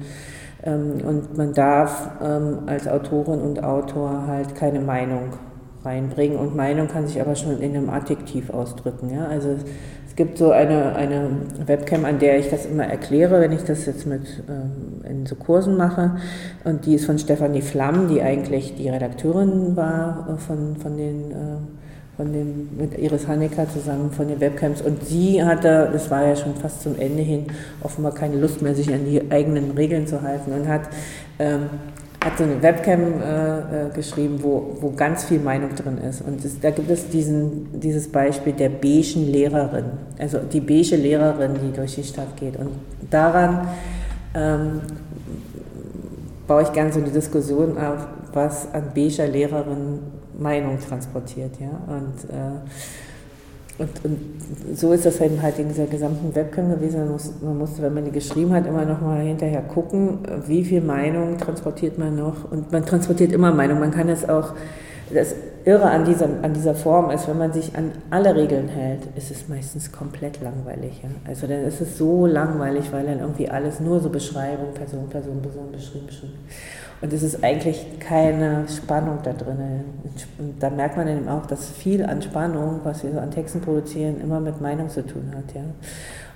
[0.64, 5.34] ähm, und man darf ähm, als Autorin und Autor halt keine Meinung
[5.84, 6.38] reinbringen.
[6.38, 9.14] Und Meinung kann sich aber schon in einem Adjektiv ausdrücken.
[9.14, 9.28] Ja?
[9.28, 9.56] Also
[10.14, 11.28] es gibt so eine, eine
[11.66, 15.34] Webcam, an der ich das immer erkläre, wenn ich das jetzt mit ähm, in so
[15.34, 16.18] Kursen mache.
[16.64, 21.32] Und die ist von Stefanie Flamm, die eigentlich die Redakteurin war äh, von, von den
[21.32, 21.36] äh,
[22.16, 24.84] von dem, mit Iris Hanecker zusammen von den Webcams.
[24.84, 27.48] Und sie hatte, das war ja schon fast zum Ende hin,
[27.82, 30.82] offenbar keine Lust mehr, sich an die eigenen Regeln zu halten und hat
[31.40, 31.72] ähm,
[32.24, 36.22] hat so eine Webcam äh, äh, geschrieben, wo, wo ganz viel Meinung drin ist.
[36.22, 39.86] Und das, da gibt es diesen, dieses Beispiel der beigen Lehrerin,
[40.18, 42.58] also die beige Lehrerin, die durch die Stadt geht.
[42.58, 42.72] Und
[43.10, 43.68] daran
[44.34, 44.82] ähm,
[46.48, 50.00] baue ich gerne so eine Diskussion auf, was an beiger Lehrerin
[50.38, 51.60] Meinung transportiert.
[51.60, 51.82] Ja?
[51.88, 52.60] Und, äh,
[53.84, 57.00] und, und, so ist das eben halt in dieser gesamten Webcam gewesen.
[57.00, 60.64] Man, muss, man musste, wenn man die geschrieben hat, immer noch mal hinterher gucken, wie
[60.64, 62.52] viel Meinung transportiert man noch.
[62.52, 63.80] Und man transportiert immer Meinung.
[63.80, 64.54] Man kann es auch,
[65.14, 69.02] das Irre an dieser, an dieser Form ist, wenn man sich an alle Regeln hält,
[69.16, 71.00] ist es meistens komplett langweilig.
[71.02, 71.10] Ja?
[71.26, 75.42] Also dann ist es so langweilig, weil dann irgendwie alles nur so Beschreibung, Person, Person,
[75.42, 76.34] Person, beschrieben, beschrieben.
[77.04, 79.58] Und es ist eigentlich keine Spannung da drin.
[80.40, 83.62] Und da merkt man eben auch, dass viel an Spannung, was wir so an Texten
[83.62, 85.54] produzieren, immer mit Meinung zu tun hat.
[85.54, 85.62] Ja?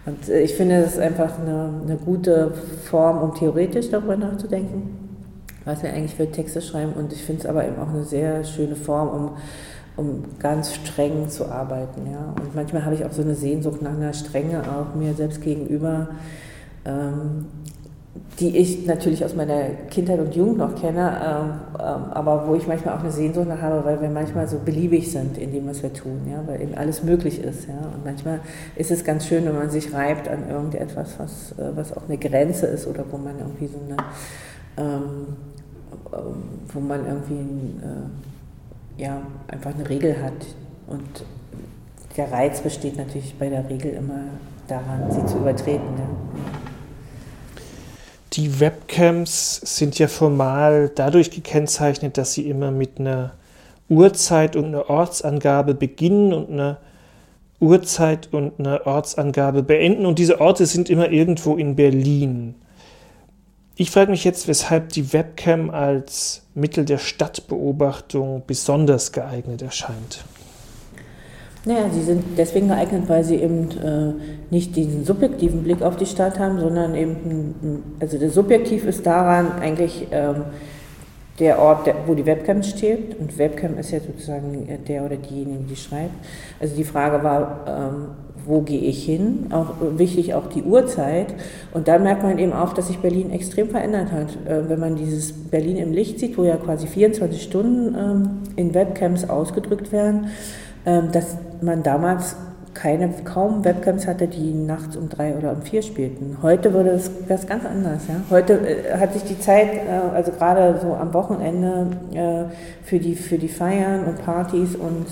[0.05, 2.51] Und äh, ich finde, es ist einfach eine, eine gute
[2.83, 5.07] Form, um theoretisch darüber nachzudenken
[5.67, 6.93] was wir eigentlich für Texte schreiben.
[6.93, 9.31] Und ich finde es aber eben auch eine sehr schöne Form, um,
[9.97, 12.09] um ganz streng zu arbeiten.
[12.09, 12.33] Ja?
[12.41, 16.07] Und manchmal habe ich auch so eine Sehnsucht nach einer Strenge auch mir selbst gegenüber,
[16.85, 17.47] ähm,
[18.39, 21.49] die ich natürlich aus meiner Kindheit und Jugend noch kenne, ähm,
[21.79, 25.11] ähm, aber wo ich manchmal auch eine Sehnsucht nach habe, weil wir manchmal so beliebig
[25.11, 26.43] sind in dem, was wir tun, ja?
[26.45, 27.67] weil eben alles möglich ist.
[27.67, 27.75] Ja?
[27.93, 28.39] Und manchmal
[28.75, 32.17] ist es ganz schön, wenn man sich reibt an irgendetwas, was, äh, was auch eine
[32.17, 33.97] Grenze ist oder wo man irgendwie so eine
[34.77, 35.35] ähm,
[36.73, 37.33] wo man irgendwie
[37.83, 40.33] äh, ja, einfach eine Regel hat.
[40.87, 41.25] Und
[42.15, 44.23] der Reiz besteht natürlich bei der Regel immer
[44.67, 45.95] daran, sie zu übertreten.
[45.95, 46.07] Ne?
[48.37, 53.31] Die Webcams sind ja formal dadurch gekennzeichnet, dass sie immer mit einer
[53.89, 56.77] Uhrzeit und einer Ortsangabe beginnen und einer
[57.59, 60.05] Uhrzeit und einer Ortsangabe beenden.
[60.05, 62.53] Und diese Orte sind immer irgendwo in Berlin.
[63.75, 70.23] Ich frage mich jetzt, weshalb die Webcam als Mittel der Stadtbeobachtung besonders geeignet erscheint.
[71.67, 74.13] Naja, sie sind deswegen geeignet, weil sie eben äh,
[74.49, 79.51] nicht diesen subjektiven Blick auf die Stadt haben, sondern eben, also der Subjektiv ist daran
[79.59, 80.45] eigentlich ähm,
[81.39, 83.19] der Ort, wo die Webcam steht.
[83.19, 86.15] Und Webcam ist ja sozusagen der oder diejenige, die schreibt.
[86.61, 88.07] Also die Frage war, ähm,
[88.45, 89.47] wo gehe ich hin?
[89.51, 91.33] Auch wichtig auch die Uhrzeit.
[91.73, 94.37] Und dann merkt man eben auch, dass sich Berlin extrem verändert hat.
[94.47, 98.73] Äh, wenn man dieses Berlin im Licht sieht, wo ja quasi 24 Stunden ähm, in
[98.73, 100.29] Webcams ausgedrückt werden,
[101.11, 102.37] dass man damals
[102.77, 106.37] keine, kaum Webcams hatte, die nachts um drei oder um vier spielten.
[106.41, 108.03] Heute würde es das ganz anders.
[108.07, 108.21] Ja?
[108.29, 112.43] Heute äh, hat sich die Zeit, äh, also gerade so am Wochenende, äh,
[112.83, 115.07] für, die, für die Feiern und Partys und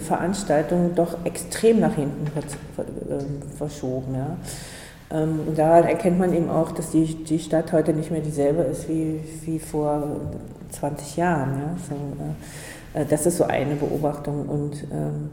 [0.00, 4.14] Veranstaltungen doch extrem nach hinten äh, verschoben.
[4.14, 4.36] Ja?
[5.18, 8.62] Ähm, und daran erkennt man eben auch, dass die, die Stadt heute nicht mehr dieselbe
[8.62, 10.02] ist wie, wie vor
[10.70, 11.50] 20 Jahren.
[11.58, 11.76] Ja?
[11.88, 11.94] So,
[13.08, 14.48] das ist so eine Beobachtung.
[14.48, 15.30] Und ähm,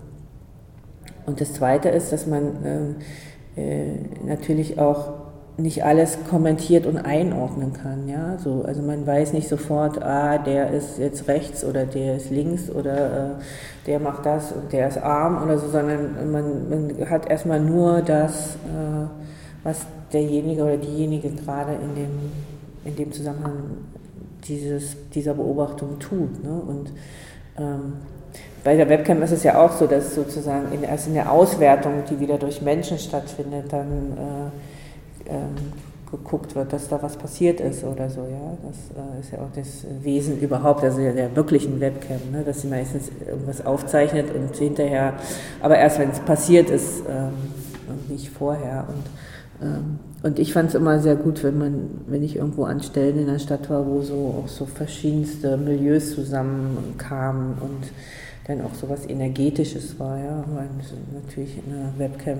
[1.25, 2.97] und das Zweite ist, dass man
[3.57, 5.13] äh, äh, natürlich auch
[5.57, 8.09] nicht alles kommentiert und einordnen kann.
[8.09, 8.37] Ja?
[8.37, 12.69] So, also man weiß nicht sofort, ah, der ist jetzt rechts oder der ist links
[12.69, 13.29] oder äh,
[13.87, 18.01] der macht das und der ist arm oder so, sondern man, man hat erstmal nur
[18.01, 19.07] das, äh,
[19.63, 22.11] was derjenige oder diejenige gerade in dem,
[22.83, 23.53] in dem Zusammenhang
[24.43, 26.43] dieses, dieser Beobachtung tut.
[26.43, 26.51] Ne?
[26.51, 26.95] Und ähm,
[28.63, 32.03] bei der Webcam ist es ja auch so, dass sozusagen in, erst in der Auswertung,
[32.09, 34.51] die wieder durch Menschen stattfindet, dann
[35.27, 35.55] äh, ähm,
[36.09, 38.21] geguckt wird, dass da was passiert ist oder so.
[38.21, 42.43] Ja, das äh, ist ja auch das Wesen überhaupt, also der, der wirklichen Webcam, ne?
[42.43, 45.13] dass sie meistens irgendwas aufzeichnet und hinterher,
[45.61, 47.33] aber erst wenn es passiert ist ähm,
[47.87, 48.87] und nicht vorher.
[48.87, 52.81] Und ähm, und ich fand es immer sehr gut, wenn man, wenn ich irgendwo an
[52.81, 57.91] Stellen in der Stadt war, wo so auch so verschiedenste Milieus zusammenkamen und
[58.47, 60.67] dann auch so was Energetisches war, ja, weil
[61.13, 62.37] natürlich eine Webcam,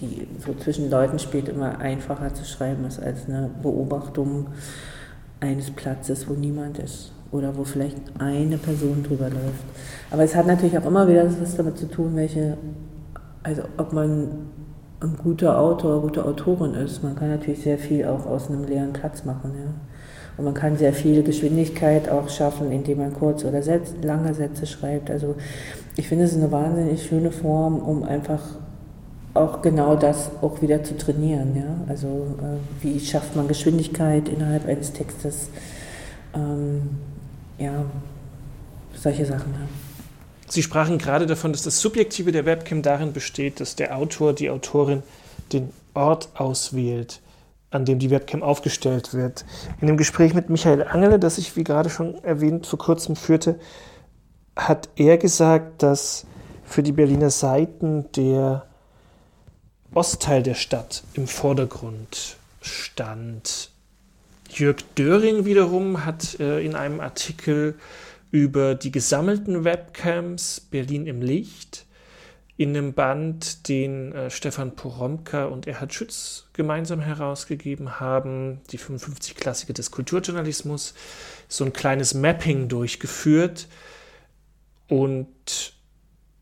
[0.00, 4.46] die so zwischen Leuten spielt, immer einfacher zu schreiben ist als eine Beobachtung
[5.40, 9.64] eines Platzes, wo niemand ist oder wo vielleicht eine Person drüber läuft.
[10.12, 12.56] Aber es hat natürlich auch immer wieder was damit zu tun, welche,
[13.42, 14.46] also ob man
[15.00, 17.02] ein guter Autor, gute Autorin ist.
[17.02, 19.70] Man kann natürlich sehr viel auch aus einem leeren Platz machen, ja.
[20.36, 23.62] Und man kann sehr viel Geschwindigkeit auch schaffen, indem man kurz oder
[24.02, 25.10] lange Sätze schreibt.
[25.10, 25.34] Also
[25.96, 28.42] ich finde es eine wahnsinnig schöne Form, um einfach
[29.32, 31.56] auch genau das auch wieder zu trainieren.
[31.56, 31.76] Ja?
[31.88, 35.48] Also äh, wie schafft man Geschwindigkeit innerhalb eines Textes?
[36.34, 36.82] Ähm,
[37.58, 37.84] ja,
[38.94, 39.52] solche Sachen.
[39.52, 39.85] Ja.
[40.48, 44.50] Sie sprachen gerade davon, dass das Subjektive der Webcam darin besteht, dass der Autor, die
[44.50, 45.02] Autorin
[45.52, 47.20] den Ort auswählt
[47.70, 49.44] an dem die Webcam aufgestellt wird.
[49.80, 53.58] In dem Gespräch mit Michael Angele, das ich, wie gerade schon erwähnt, vor kurzem führte,
[54.56, 56.26] hat er gesagt, dass
[56.64, 58.66] für die Berliner Seiten der
[59.94, 63.70] Ostteil der Stadt im Vordergrund stand.
[64.50, 67.74] Jörg Döring wiederum hat äh, in einem Artikel
[68.30, 71.86] über die gesammelten Webcams Berlin im Licht
[72.56, 79.34] in einem Band, den äh, Stefan Poromka und Erhard Schütz gemeinsam herausgegeben haben, die 55
[79.34, 80.94] Klassiker des Kulturjournalismus,
[81.48, 83.68] so ein kleines Mapping durchgeführt
[84.88, 85.74] und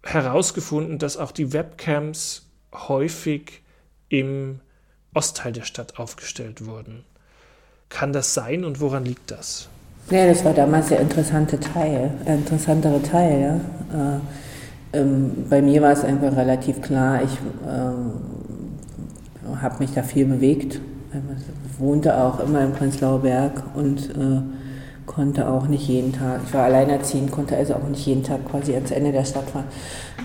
[0.05, 3.63] herausgefunden, dass auch die Webcams häufig
[4.09, 4.61] im
[5.15, 7.05] Ostteil der Stadt aufgestellt wurden.
[7.89, 9.69] Kann das sein und woran liegt das?
[10.11, 13.61] Ja, das war damals der interessante Teil, äh, interessantere Teil.
[13.93, 14.17] Ja.
[14.17, 14.21] Äh,
[15.01, 17.33] ähm, bei mir war es einfach relativ klar, ich
[17.67, 17.91] äh,
[19.63, 20.79] habe mich da viel bewegt.
[21.67, 24.43] Ich wohnte auch immer im Prenzlauer Berg und äh,
[25.07, 28.75] konnte auch nicht jeden Tag, ich war alleinerziehend, konnte also auch nicht jeden Tag quasi
[28.75, 29.65] ans Ende der Stadt fahren.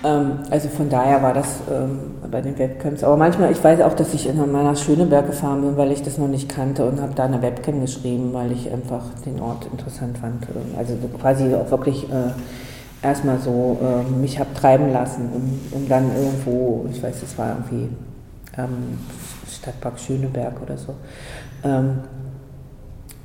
[0.03, 3.03] Ähm, also von daher war das ähm, bei den Webcams.
[3.03, 6.17] Aber manchmal, ich weiß auch, dass ich mal nach Schöneberg gefahren bin, weil ich das
[6.17, 10.17] noch nicht kannte und habe da eine Webcam geschrieben, weil ich einfach den Ort interessant
[10.17, 10.47] fand.
[10.77, 13.77] Also quasi auch wirklich äh, erstmal so
[14.19, 17.89] mich habe treiben lassen, um, um dann irgendwo, ich weiß, das war irgendwie
[18.57, 18.97] ähm,
[19.49, 20.95] Stadtpark Schöneberg oder so.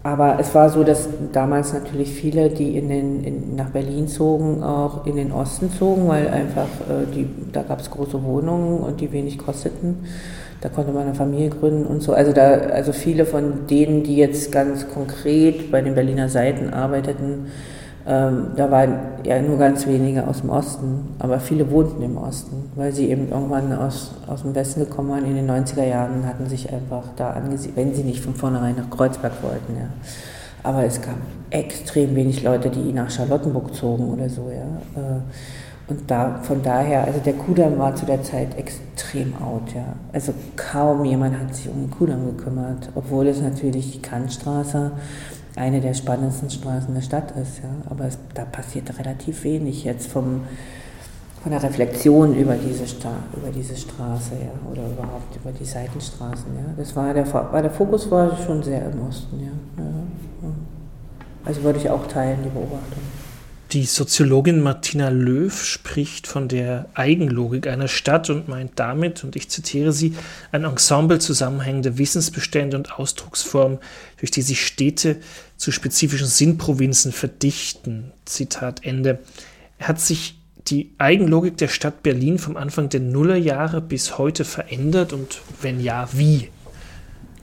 [0.04, 4.62] Aber es war so, dass damals natürlich viele, die in den, in, nach Berlin zogen,
[4.62, 9.00] auch in den Osten zogen, weil einfach äh, die, da gab es große Wohnungen und
[9.00, 10.04] die wenig kosteten.
[10.60, 12.12] Da konnte man eine Familie gründen und so.
[12.12, 17.46] Also da, also viele von denen, die jetzt ganz konkret bei den Berliner Seiten arbeiteten,
[18.06, 22.70] ähm, da waren ja nur ganz wenige aus dem Osten, aber viele wohnten im Osten,
[22.76, 26.26] weil sie eben irgendwann aus, aus dem Westen gekommen waren in den 90er Jahren und
[26.26, 29.76] hatten sich einfach da angesiedelt, wenn sie nicht von vornherein nach Kreuzberg wollten.
[29.78, 29.88] Ja.
[30.62, 31.16] Aber es gab
[31.48, 34.50] extrem wenig Leute, die nach Charlottenburg zogen oder so.
[34.50, 35.00] Ja.
[35.00, 35.20] Äh,
[35.86, 39.84] und da, von daher, also der Kudamm war zu der Zeit extrem out, ja.
[40.12, 44.92] Also kaum jemand hat sich um den Kudamm gekümmert, obwohl es natürlich die Kantstraße
[45.56, 47.58] eine der spannendsten Straßen der Stadt ist.
[47.58, 47.70] Ja.
[47.90, 50.42] Aber es, da passiert relativ wenig jetzt vom,
[51.42, 56.46] von der Reflexion über diese, Sta über diese Straße ja, oder überhaupt über die Seitenstraßen.
[56.56, 56.74] Ja.
[56.76, 59.40] Das war der, war der Fokus war schon sehr im Osten.
[59.40, 59.82] Ja.
[59.82, 60.50] ja.
[61.44, 63.02] Also würde ich auch teilen, die Beobachtung.
[63.74, 69.48] Die Soziologin Martina Löw spricht von der Eigenlogik einer Stadt und meint damit, und ich
[69.48, 70.14] zitiere sie,
[70.52, 73.78] ein Ensemble zusammenhängender Wissensbestände und Ausdrucksformen,
[74.20, 75.16] durch die sich Städte
[75.56, 78.12] zu spezifischen Sinnprovinzen verdichten.
[78.26, 79.18] Zitat Ende.
[79.80, 85.40] Hat sich die Eigenlogik der Stadt Berlin vom Anfang der Nullerjahre bis heute verändert und
[85.62, 86.48] wenn ja, wie?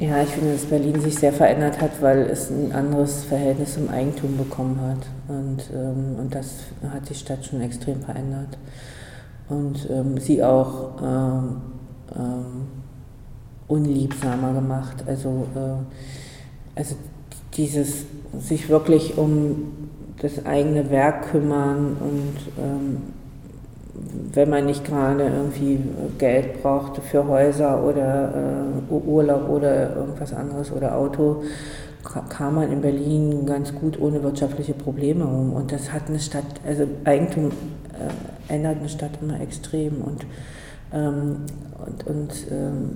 [0.02, 3.88] Ja, ich finde, dass Berlin sich sehr verändert hat, weil es ein anderes Verhältnis zum
[3.88, 5.06] Eigentum bekommen hat.
[5.28, 6.56] Und, ähm, und das
[6.91, 8.58] hat die Stadt schon extrem verändert.
[9.47, 11.62] Und ähm, sie auch ähm,
[12.16, 12.45] ähm
[13.68, 15.04] unliebsamer gemacht.
[15.06, 16.95] Also, äh, also
[17.54, 18.06] dieses
[18.39, 19.89] sich wirklich um
[20.20, 22.97] das eigene Werk kümmern und ähm,
[24.34, 25.80] wenn man nicht gerade irgendwie
[26.18, 28.34] Geld brauchte für Häuser oder
[28.89, 31.43] äh, Urlaub oder irgendwas anderes oder Auto,
[32.30, 35.54] kam man in Berlin ganz gut ohne wirtschaftliche Probleme um.
[35.54, 40.26] Und das hat eine Stadt, also Eigentum äh, ändert eine Stadt immer extrem und,
[40.93, 41.38] ähm,
[41.86, 42.89] und, und ähm,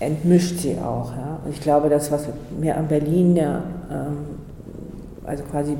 [0.00, 1.12] entmischt sie auch.
[1.12, 1.40] Ja?
[1.44, 4.16] Und ich glaube, das, was mir an Berlin, ja, ähm,
[5.24, 5.76] also quasi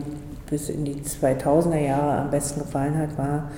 [0.50, 3.50] bis in die 2000er Jahre am besten gefallen hat, war,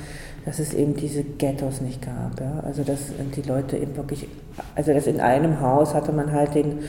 [0.44, 2.40] dass es eben diese Ghettos nicht gab.
[2.40, 2.62] Ja?
[2.64, 2.98] Also dass
[3.36, 4.26] die Leute eben wirklich,
[4.74, 6.80] also dass in einem Haus hatte man halt den,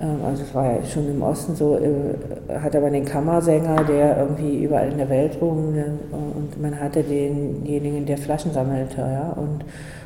[0.00, 4.18] ähm, also es war ja schon im Osten so, äh, hatte man den Kammersänger, der
[4.18, 5.98] irgendwie überall in der Welt rum ne?
[6.10, 9.64] und man hatte denjenigen, der Flaschen sammelte, ja, und,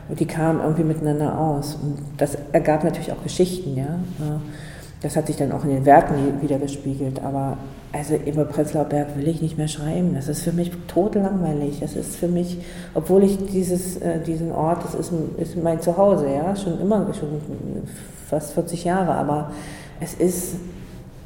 [0.08, 1.74] und die kamen irgendwie miteinander aus.
[1.82, 3.98] Und das ergab natürlich auch Geschichten, ja.
[5.02, 7.58] Das hat sich dann auch in den Werken wieder gespiegelt, aber
[7.96, 10.14] also über Prenzlauer Berg will ich nicht mehr schreiben.
[10.14, 11.80] Das ist für mich totlangweilig.
[11.80, 12.58] Das ist für mich,
[12.94, 17.40] obwohl ich dieses, äh, diesen Ort, das ist, ist mein Zuhause, ja, schon immer, schon
[18.28, 19.52] fast 40 Jahre, aber
[20.00, 20.56] es ist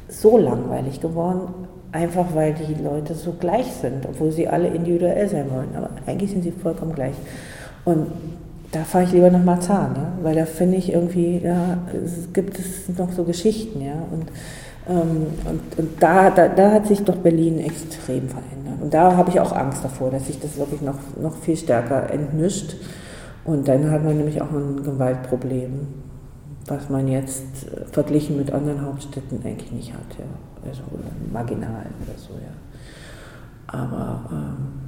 [0.07, 1.53] so langweilig geworden,
[1.91, 5.69] einfach weil die Leute so gleich sind, obwohl sie alle individuell sein wollen.
[5.75, 7.15] Aber eigentlich sind sie vollkommen gleich.
[7.85, 8.07] Und
[8.71, 12.57] da fahre ich lieber nach Marzahn, ja, weil da finde ich irgendwie, ja, es gibt
[12.57, 14.27] es noch so Geschichten, ja, und
[14.85, 18.81] und, und da, da, da, hat sich doch Berlin extrem verändert.
[18.81, 22.11] Und da habe ich auch Angst davor, dass sich das wirklich noch, noch viel stärker
[22.11, 22.75] entmischt.
[23.45, 25.87] Und dann hat man nämlich auch ein Gewaltproblem,
[26.65, 30.17] was man jetzt äh, verglichen mit anderen Hauptstädten eigentlich nicht hat.
[30.17, 30.25] Ja.
[30.67, 32.53] Also, oder marginal oder so, ja.
[33.67, 34.81] Aber, ähm,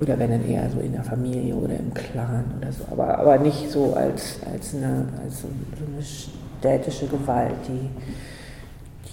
[0.00, 2.84] oder wenn dann eher so in der Familie oder im Clan oder so.
[2.90, 7.90] Aber, aber nicht so als, als, eine, als so eine städtische Gewalt, die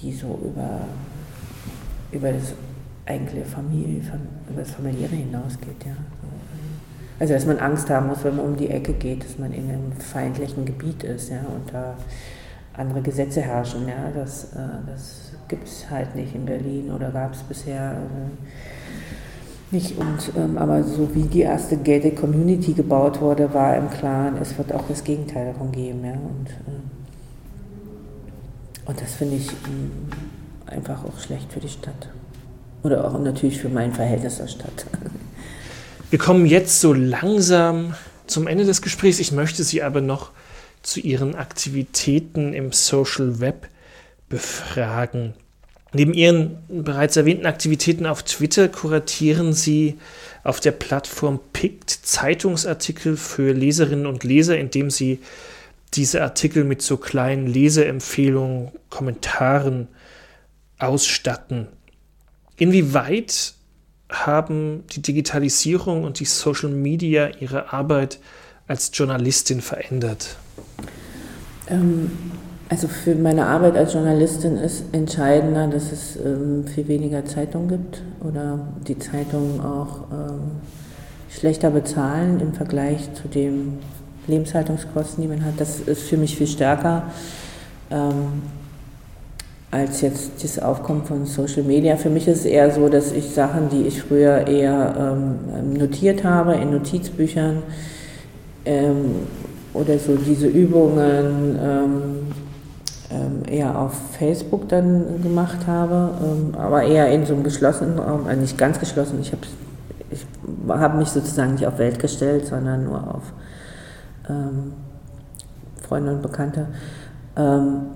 [0.01, 0.81] die so über,
[2.11, 2.53] über das
[3.05, 4.01] eigentliche Familie,
[4.49, 5.85] über das Familiäre hinausgeht.
[5.85, 5.93] Ja.
[7.19, 9.69] Also dass man Angst haben muss, wenn man um die Ecke geht, dass man in
[9.69, 11.95] einem feindlichen Gebiet ist ja, und da
[12.73, 13.87] andere Gesetze herrschen.
[13.87, 14.11] Ja.
[14.13, 17.93] Das, äh, das gibt es halt nicht in Berlin oder gab es bisher.
[17.93, 19.97] Äh, nicht.
[19.97, 24.57] Und, ähm, aber so wie die erste Gated Community gebaut wurde, war im Klaren, es
[24.57, 26.05] wird auch das Gegenteil davon geben.
[26.05, 26.11] Ja?
[26.11, 26.96] Und, äh,
[28.87, 32.09] und das finde ich äh, einfach auch schlecht für die Stadt.
[32.83, 34.85] Oder auch natürlich für mein Verhältnis zur Stadt.
[36.09, 37.93] Wir kommen jetzt so langsam
[38.27, 39.19] zum Ende des Gesprächs.
[39.19, 40.31] Ich möchte Sie aber noch
[40.81, 43.67] zu Ihren Aktivitäten im Social Web
[44.29, 45.33] befragen.
[45.91, 49.97] Neben Ihren bereits erwähnten Aktivitäten auf Twitter kuratieren Sie
[50.43, 55.19] auf der Plattform PICT Zeitungsartikel für Leserinnen und Leser, indem Sie
[55.93, 59.87] diese Artikel mit so kleinen Leseempfehlungen, Kommentaren
[60.79, 61.67] ausstatten.
[62.57, 63.53] Inwieweit
[64.09, 68.19] haben die Digitalisierung und die Social Media Ihre Arbeit
[68.67, 70.37] als Journalistin verändert?
[71.69, 72.11] Ähm,
[72.69, 78.01] also für meine Arbeit als Journalistin ist entscheidender, dass es ähm, viel weniger Zeitungen gibt
[78.21, 80.51] oder die Zeitungen auch ähm,
[81.29, 83.79] schlechter bezahlen im Vergleich zu den
[84.27, 85.53] Lebenshaltungskosten, die man hat.
[85.57, 87.03] Das ist für mich viel stärker
[87.89, 88.41] ähm,
[89.69, 91.97] als jetzt das Aufkommen von Social Media.
[91.97, 96.23] Für mich ist es eher so, dass ich Sachen, die ich früher eher ähm, notiert
[96.23, 97.63] habe in Notizbüchern
[98.65, 99.27] ähm,
[99.73, 102.03] oder so diese Übungen, ähm,
[103.09, 108.25] ähm, eher auf Facebook dann gemacht habe, ähm, aber eher in so einem geschlossenen Raum,
[108.27, 109.19] also nicht ganz geschlossen.
[109.21, 109.41] Ich habe
[110.09, 110.25] ich
[110.69, 113.23] hab mich sozusagen nicht auf Welt gestellt, sondern nur auf
[114.29, 114.73] ähm,
[115.87, 116.67] Freunde und Bekannte.
[117.35, 117.87] Ähm,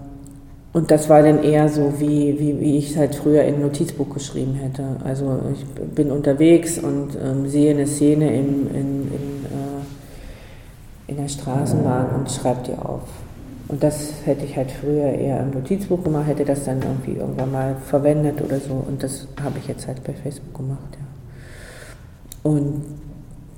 [0.73, 4.09] und das war dann eher so, wie, wie, wie ich es halt früher in Notizbuch
[4.09, 4.83] geschrieben hätte.
[5.03, 11.27] Also ich bin unterwegs und ähm, sehe eine Szene in, in, in, äh, in der
[11.27, 13.01] Straßenbahn und schreibe die auf.
[13.67, 17.51] Und das hätte ich halt früher eher im Notizbuch gemacht, hätte das dann irgendwie irgendwann
[17.51, 18.73] mal verwendet oder so.
[18.87, 22.49] Und das habe ich jetzt halt bei Facebook gemacht, ja.
[22.49, 22.83] Und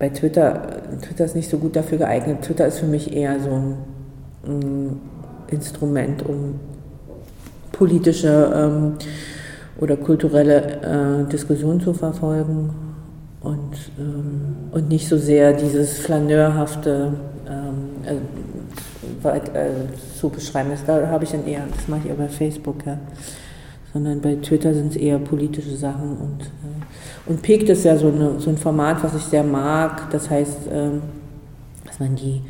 [0.03, 0.61] bei Twitter,
[1.01, 2.41] Twitter ist nicht so gut dafür geeignet.
[2.41, 3.77] Twitter ist für mich eher so ein,
[4.45, 4.99] ein
[5.47, 6.59] Instrument, um
[7.71, 8.95] politische ähm,
[9.79, 12.71] oder kulturelle äh, Diskussionen zu verfolgen
[13.39, 17.13] und, ähm, und nicht so sehr dieses flaneurhafte
[17.47, 18.19] ähm,
[19.23, 19.69] äh, äh,
[20.19, 20.83] zu beschreiben ist.
[20.85, 22.97] Da habe ich dann eher, das mache ich aber bei Facebook, ja.
[23.93, 26.82] Sondern bei Twitter sind es eher politische Sachen und, äh,
[27.25, 30.09] und Pikt ist ja so, eine, so ein Format, was ich sehr mag.
[30.11, 31.01] Das heißt, ähm,
[31.85, 32.41] dass man die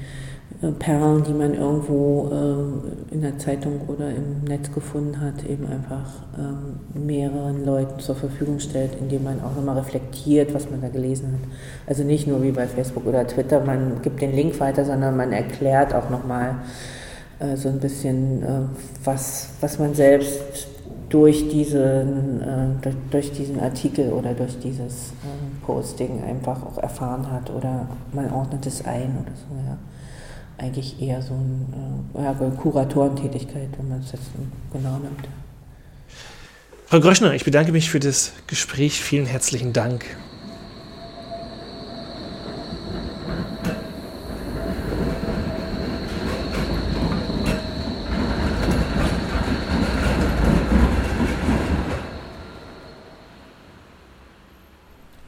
[0.64, 5.68] äh, Perlen, die man irgendwo äh, in der Zeitung oder im Netz gefunden hat, eben
[5.68, 6.10] einfach
[6.40, 11.34] ähm, mehreren Leuten zur Verfügung stellt, indem man auch nochmal reflektiert, was man da gelesen
[11.34, 11.50] hat.
[11.86, 15.34] Also nicht nur wie bei Facebook oder Twitter, man gibt den Link weiter, sondern man
[15.34, 16.56] erklärt auch nochmal
[17.40, 18.48] äh, so ein bisschen, äh,
[19.04, 20.68] was, was man selbst
[21.14, 27.52] durch diesen, äh, durch, diesen Artikel oder durch dieses äh, Posting einfach auch erfahren hat
[27.52, 29.78] oder man ordnet es ein oder so, ja
[30.58, 34.32] eigentlich eher so ein, äh, ja, Kuratorentätigkeit, wenn man es jetzt
[34.72, 35.28] genau nimmt.
[36.88, 39.02] Frau Gröschner, ich bedanke mich für das Gespräch.
[39.02, 40.06] Vielen herzlichen Dank.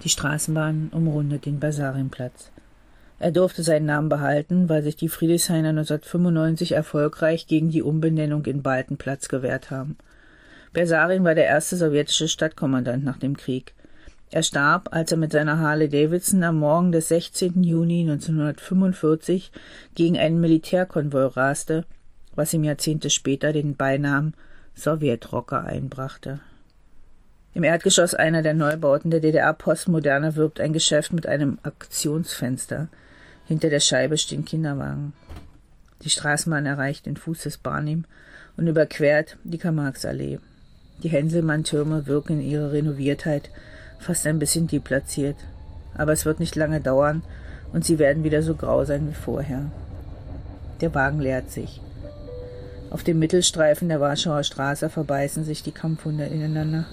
[0.06, 2.52] Die Straßenbahn umrundet den Basarienplatz.
[3.18, 8.62] Er durfte seinen Namen behalten, weil sich die Friedrichshainer 1995 erfolgreich gegen die Umbenennung in
[8.62, 9.98] Baltenplatz gewehrt haben.
[10.74, 13.74] Bersarin war der erste sowjetische Stadtkommandant nach dem Krieg.
[14.30, 17.64] Er starb, als er mit seiner Harley Davidson am Morgen des 16.
[17.64, 19.52] Juni 1945
[19.96, 21.84] gegen einen Militärkonvoi raste,
[22.36, 24.36] was ihm Jahrzehnte später den Beinamen
[24.76, 26.42] Sowjetrocker einbrachte.
[27.56, 32.90] Im Erdgeschoss einer der Neubauten der DDR-Postmoderne wirbt ein Geschäft mit einem Aktionsfenster–
[33.46, 35.14] hinter der Scheibe stehen Kinderwagen.
[36.02, 38.06] Die Straßenbahn erreicht den Fuß des Barnim
[38.58, 40.40] und überquert die Karl-Marx-Allee.
[41.04, 43.50] Die Hänselmann-Türme wirken in ihrer Renoviertheit
[44.00, 45.38] fast ein bisschen deplatziert.
[45.96, 47.24] Aber es wird nicht lange dauern
[47.72, 49.72] und sie werden wieder so grau sein wie vorher.
[50.82, 51.82] Der Wagen leert sich.
[52.90, 56.86] Auf dem Mittelstreifen der Warschauer Straße verbeißen sich die Kampfhunde ineinander.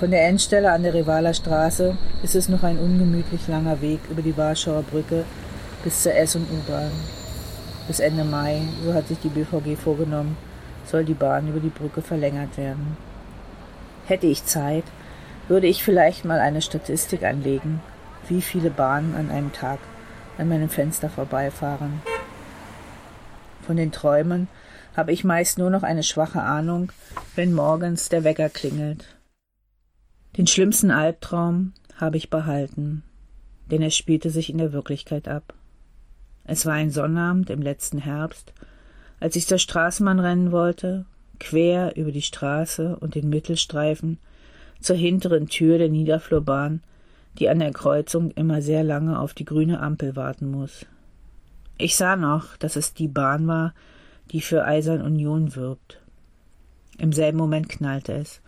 [0.00, 4.22] Von der Endstelle an der Rivaler Straße ist es noch ein ungemütlich langer Weg über
[4.22, 5.26] die Warschauer Brücke
[5.84, 6.90] bis zur S- und U-Bahn.
[7.86, 10.38] Bis Ende Mai, so hat sich die BVG vorgenommen,
[10.86, 12.96] soll die Bahn über die Brücke verlängert werden.
[14.06, 14.84] Hätte ich Zeit,
[15.48, 17.82] würde ich vielleicht mal eine Statistik anlegen,
[18.26, 19.80] wie viele Bahnen an einem Tag
[20.38, 22.00] an meinem Fenster vorbeifahren.
[23.66, 24.48] Von den Träumen
[24.96, 26.90] habe ich meist nur noch eine schwache Ahnung,
[27.36, 29.04] wenn morgens der Wecker klingelt.
[30.36, 33.02] Den schlimmsten Albtraum habe ich behalten,
[33.66, 35.54] denn er spielte sich in der Wirklichkeit ab.
[36.44, 38.52] Es war ein Sonnabend im letzten Herbst,
[39.18, 41.04] als ich zur Straßenbahn rennen wollte,
[41.40, 44.18] quer über die Straße und den Mittelstreifen
[44.80, 46.82] zur hinteren Tür der Niederflurbahn,
[47.38, 50.86] die an der Kreuzung immer sehr lange auf die grüne Ampel warten muss.
[51.76, 53.74] Ich sah noch, dass es die Bahn war,
[54.30, 56.00] die für Eisern Union wirbt.
[56.98, 58.42] Im selben Moment knallte es,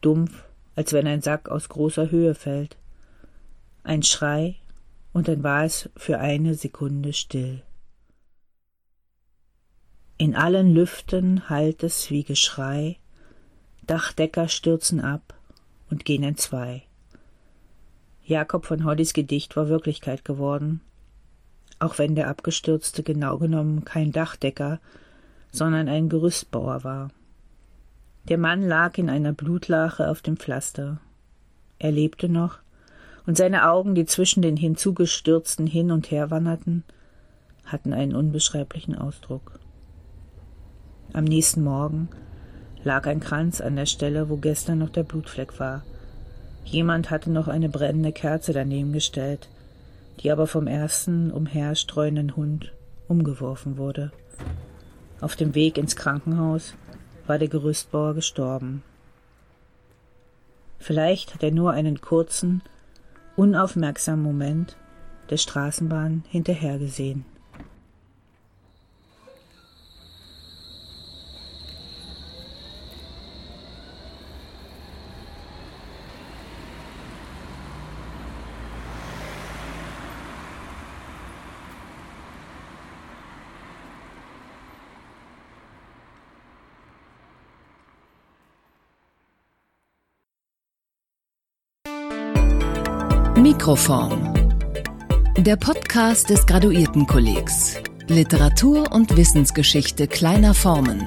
[0.00, 0.44] dumpf,
[0.76, 2.76] als wenn ein Sack aus großer Höhe fällt.
[3.82, 4.56] Ein Schrei,
[5.12, 7.62] und dann war es für eine Sekunde still.
[10.18, 12.98] In allen Lüften hallt es wie Geschrei,
[13.86, 15.34] Dachdecker stürzen ab
[15.90, 16.82] und gehen entzwei.
[18.24, 20.80] Jakob von Hollys Gedicht war Wirklichkeit geworden,
[21.78, 24.80] auch wenn der Abgestürzte genau genommen kein Dachdecker,
[25.52, 27.10] sondern ein Gerüstbauer war.
[28.28, 30.98] Der Mann lag in einer Blutlache auf dem Pflaster.
[31.78, 32.58] Er lebte noch,
[33.24, 36.82] und seine Augen, die zwischen den hinzugestürzten hin und her wanderten,
[37.64, 39.60] hatten einen unbeschreiblichen Ausdruck.
[41.12, 42.08] Am nächsten Morgen
[42.82, 45.84] lag ein Kranz an der Stelle, wo gestern noch der Blutfleck war.
[46.64, 49.48] Jemand hatte noch eine brennende Kerze daneben gestellt,
[50.20, 52.72] die aber vom ersten umherstreuenden Hund
[53.06, 54.10] umgeworfen wurde.
[55.20, 56.74] Auf dem Weg ins Krankenhaus
[57.26, 58.82] war der Gerüstbauer gestorben.
[60.78, 62.62] Vielleicht hat er nur einen kurzen,
[63.36, 64.76] unaufmerksamen Moment
[65.30, 67.24] der Straßenbahn hinterhergesehen.
[93.66, 94.32] Mikroform.
[95.38, 97.74] Der Podcast des Graduiertenkollegs.
[98.06, 101.04] Literatur und Wissensgeschichte kleiner Formen.